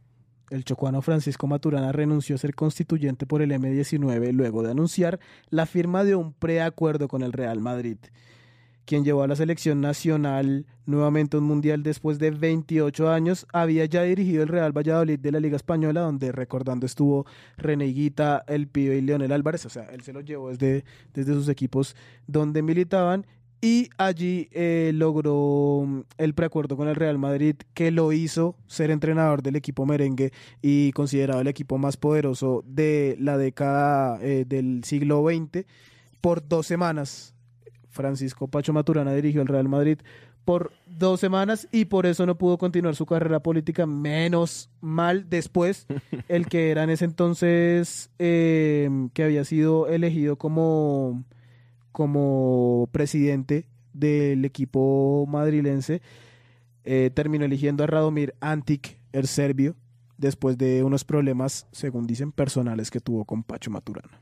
[0.51, 5.65] el chocuano Francisco Maturana renunció a ser constituyente por el M19 luego de anunciar la
[5.65, 7.97] firma de un preacuerdo con el Real Madrid,
[8.85, 13.47] quien llevó a la selección nacional nuevamente un mundial después de 28 años.
[13.51, 17.25] Había ya dirigido el Real Valladolid de la Liga Española, donde recordando estuvo
[17.57, 19.65] René Higuita, El Pibe y Leonel Álvarez.
[19.65, 21.97] O sea, él se lo llevó desde, desde sus equipos
[22.27, 23.25] donde militaban
[23.63, 28.91] y allí eh, logró mm, el preacuerdo con el Real Madrid que lo hizo ser
[28.91, 34.83] entrenador del equipo merengue y considerado el equipo más poderoso de la década eh, del
[34.83, 35.65] siglo XX
[36.19, 37.33] por dos semanas.
[37.89, 39.99] Francisco Pacho Maturana dirigió el Real Madrid
[40.43, 45.87] por dos semanas y por eso no pudo continuar su carrera política, menos mal después
[46.27, 51.23] el que era en ese entonces eh, que había sido elegido como
[51.93, 56.01] como presidente del equipo madrilense,
[56.83, 59.75] eh, terminó eligiendo a Radomir Antic, el serbio,
[60.17, 64.19] después de unos problemas, según dicen, personales que tuvo con Pacho Maturana.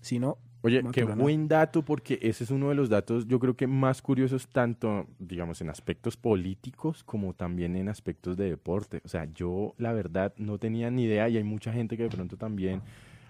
[0.00, 3.56] Si no, Oye, qué buen dato, porque ese es uno de los datos, yo creo
[3.56, 9.02] que más curiosos, tanto, digamos, en aspectos políticos como también en aspectos de deporte.
[9.04, 12.10] O sea, yo, la verdad, no tenía ni idea y hay mucha gente que de
[12.10, 12.80] pronto también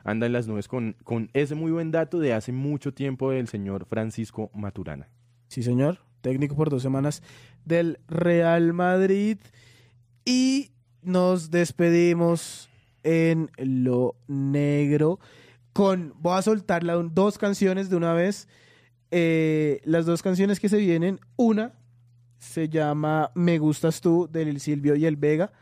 [0.05, 3.48] anda en las nubes con, con ese muy buen dato de hace mucho tiempo del
[3.48, 5.09] señor Francisco Maturana.
[5.48, 5.98] Sí, señor.
[6.20, 7.22] Técnico por dos semanas
[7.64, 9.38] del Real Madrid.
[10.24, 10.70] Y
[11.03, 12.68] nos despedimos
[13.03, 15.18] en lo negro
[15.72, 16.14] con...
[16.18, 18.48] Voy a soltar la- dos canciones de una vez.
[19.11, 21.18] Eh, las dos canciones que se vienen.
[21.36, 21.72] Una
[22.38, 25.53] se llama Me Gustas Tú, de Lil Silvio y El Vega.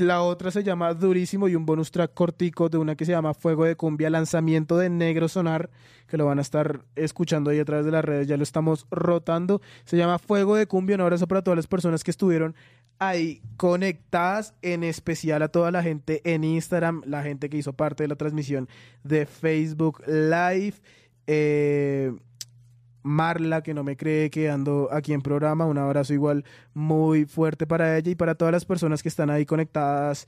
[0.00, 3.32] La otra se llama Durísimo y un bonus track cortico de una que se llama
[3.32, 5.70] Fuego de Cumbia, lanzamiento de Negro Sonar,
[6.08, 8.88] que lo van a estar escuchando ahí a través de las redes, ya lo estamos
[8.90, 9.62] rotando.
[9.84, 12.56] Se llama Fuego de Cumbia, un abrazo para todas las personas que estuvieron
[12.98, 18.02] ahí conectadas, en especial a toda la gente en Instagram, la gente que hizo parte
[18.02, 18.68] de la transmisión
[19.04, 20.74] de Facebook Live.
[21.28, 22.12] Eh,
[23.04, 25.66] Marla, que no me cree que ando aquí en programa.
[25.66, 29.46] Un abrazo igual muy fuerte para ella y para todas las personas que están ahí
[29.46, 30.26] conectadas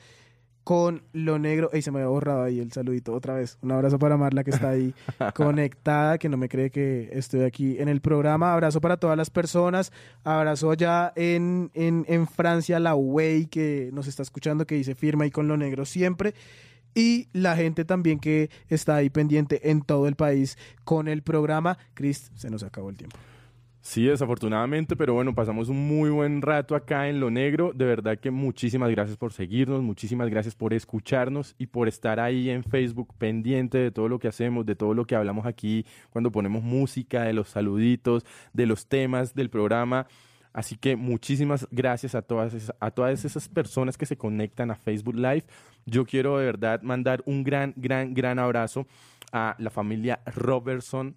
[0.62, 1.70] con lo negro.
[1.72, 3.56] Ey, se me había borrado ahí el saludito otra vez.
[3.62, 4.92] Un abrazo para Marla que está ahí
[5.34, 8.52] conectada, que no me cree que estoy aquí en el programa.
[8.52, 9.90] Abrazo para todas las personas.
[10.22, 15.24] Abrazo allá en, en, en Francia, la Way que nos está escuchando, que dice firma
[15.24, 16.34] y con lo negro siempre
[16.96, 21.78] y la gente también que está ahí pendiente en todo el país con el programa.
[21.94, 23.18] Chris, se nos acabó el tiempo.
[23.82, 27.72] Sí, desafortunadamente, pero bueno, pasamos un muy buen rato acá en Lo Negro.
[27.72, 32.50] De verdad que muchísimas gracias por seguirnos, muchísimas gracias por escucharnos y por estar ahí
[32.50, 36.32] en Facebook pendiente de todo lo que hacemos, de todo lo que hablamos aquí cuando
[36.32, 40.08] ponemos música, de los saluditos, de los temas del programa.
[40.56, 44.74] Así que muchísimas gracias a todas, esas, a todas esas personas que se conectan a
[44.74, 45.44] Facebook Live.
[45.84, 48.86] Yo quiero de verdad mandar un gran, gran, gran abrazo
[49.32, 51.14] a la familia Robertson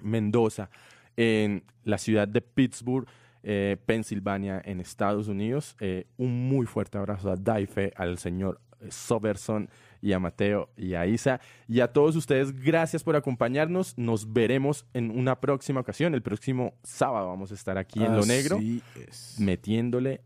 [0.00, 0.68] Mendoza
[1.16, 3.06] en la ciudad de Pittsburgh,
[3.44, 5.76] eh, Pensilvania, en Estados Unidos.
[5.78, 9.70] Eh, un muy fuerte abrazo a Daife, al señor Soberson
[10.02, 11.40] y a Mateo y a Isa.
[11.68, 13.96] Y a todos ustedes, gracias por acompañarnos.
[13.96, 16.14] Nos veremos en una próxima ocasión.
[16.14, 19.36] El próximo sábado vamos a estar aquí en Lo Negro, es.
[19.38, 20.20] metiéndole,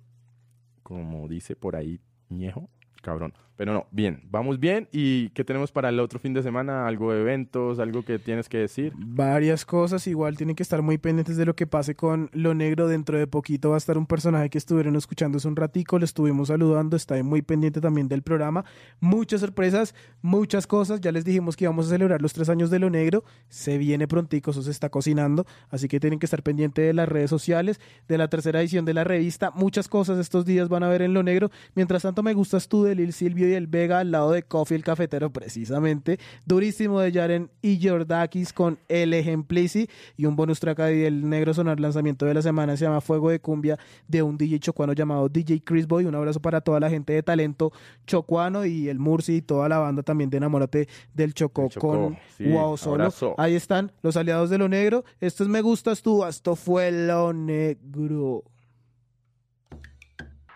[0.82, 2.00] como dice por ahí,
[2.30, 2.68] ñejo,
[3.02, 3.34] cabrón.
[3.56, 4.86] Pero no, bien, vamos bien.
[4.92, 6.86] ¿Y qué tenemos para el otro fin de semana?
[6.86, 7.78] ¿Algo de eventos?
[7.78, 8.92] ¿Algo que tienes que decir?
[8.96, 12.86] Varias cosas, igual tienen que estar muy pendientes de lo que pase con Lo Negro.
[12.86, 16.04] Dentro de poquito va a estar un personaje que estuvieron escuchando hace un ratico, lo
[16.04, 18.64] estuvimos saludando, está muy pendiente también del programa.
[19.00, 21.00] Muchas sorpresas, muchas cosas.
[21.00, 23.24] Ya les dijimos que íbamos a celebrar los tres años de Lo Negro.
[23.48, 25.46] Se viene prontico, eso se está cocinando.
[25.70, 28.92] Así que tienen que estar pendientes de las redes sociales, de la tercera edición de
[28.92, 29.50] la revista.
[29.52, 31.50] Muchas cosas estos días van a ver en Lo Negro.
[31.74, 34.76] Mientras tanto, me gustas tú de Lil Silvio y el Vega al lado de Coffee
[34.76, 36.18] el cafetero, precisamente.
[36.44, 41.54] Durísimo de Yaren y Jordakis con El Ejemplici y un bonus track ahí del Negro
[41.54, 43.78] Sonar lanzamiento de la semana se llama Fuego de Cumbia
[44.08, 46.04] de un DJ chocuano llamado DJ Chris Boy.
[46.04, 47.72] Un abrazo para toda la gente de talento
[48.06, 51.88] chocuano y el Murci y toda la banda también de Enamórate del Chocó, Del Chocó,
[51.90, 52.94] con sí, Wow Solo.
[52.94, 53.34] abrazo.
[53.38, 55.04] Ahí están los aliados de lo negro.
[55.20, 58.44] Esto es Me Gustas Tú, esto fue lo negro.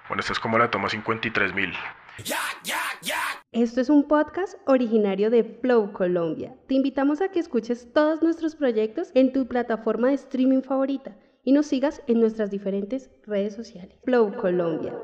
[0.08, 1.72] Bueno, esta es como la toma 53.000.
[3.52, 6.56] Esto es un podcast originario de Flow Colombia.
[6.66, 11.52] Te invitamos a que escuches todos nuestros proyectos en tu plataforma de streaming favorita y
[11.52, 13.96] nos sigas en nuestras diferentes redes sociales.
[14.04, 14.94] Flow Colombia.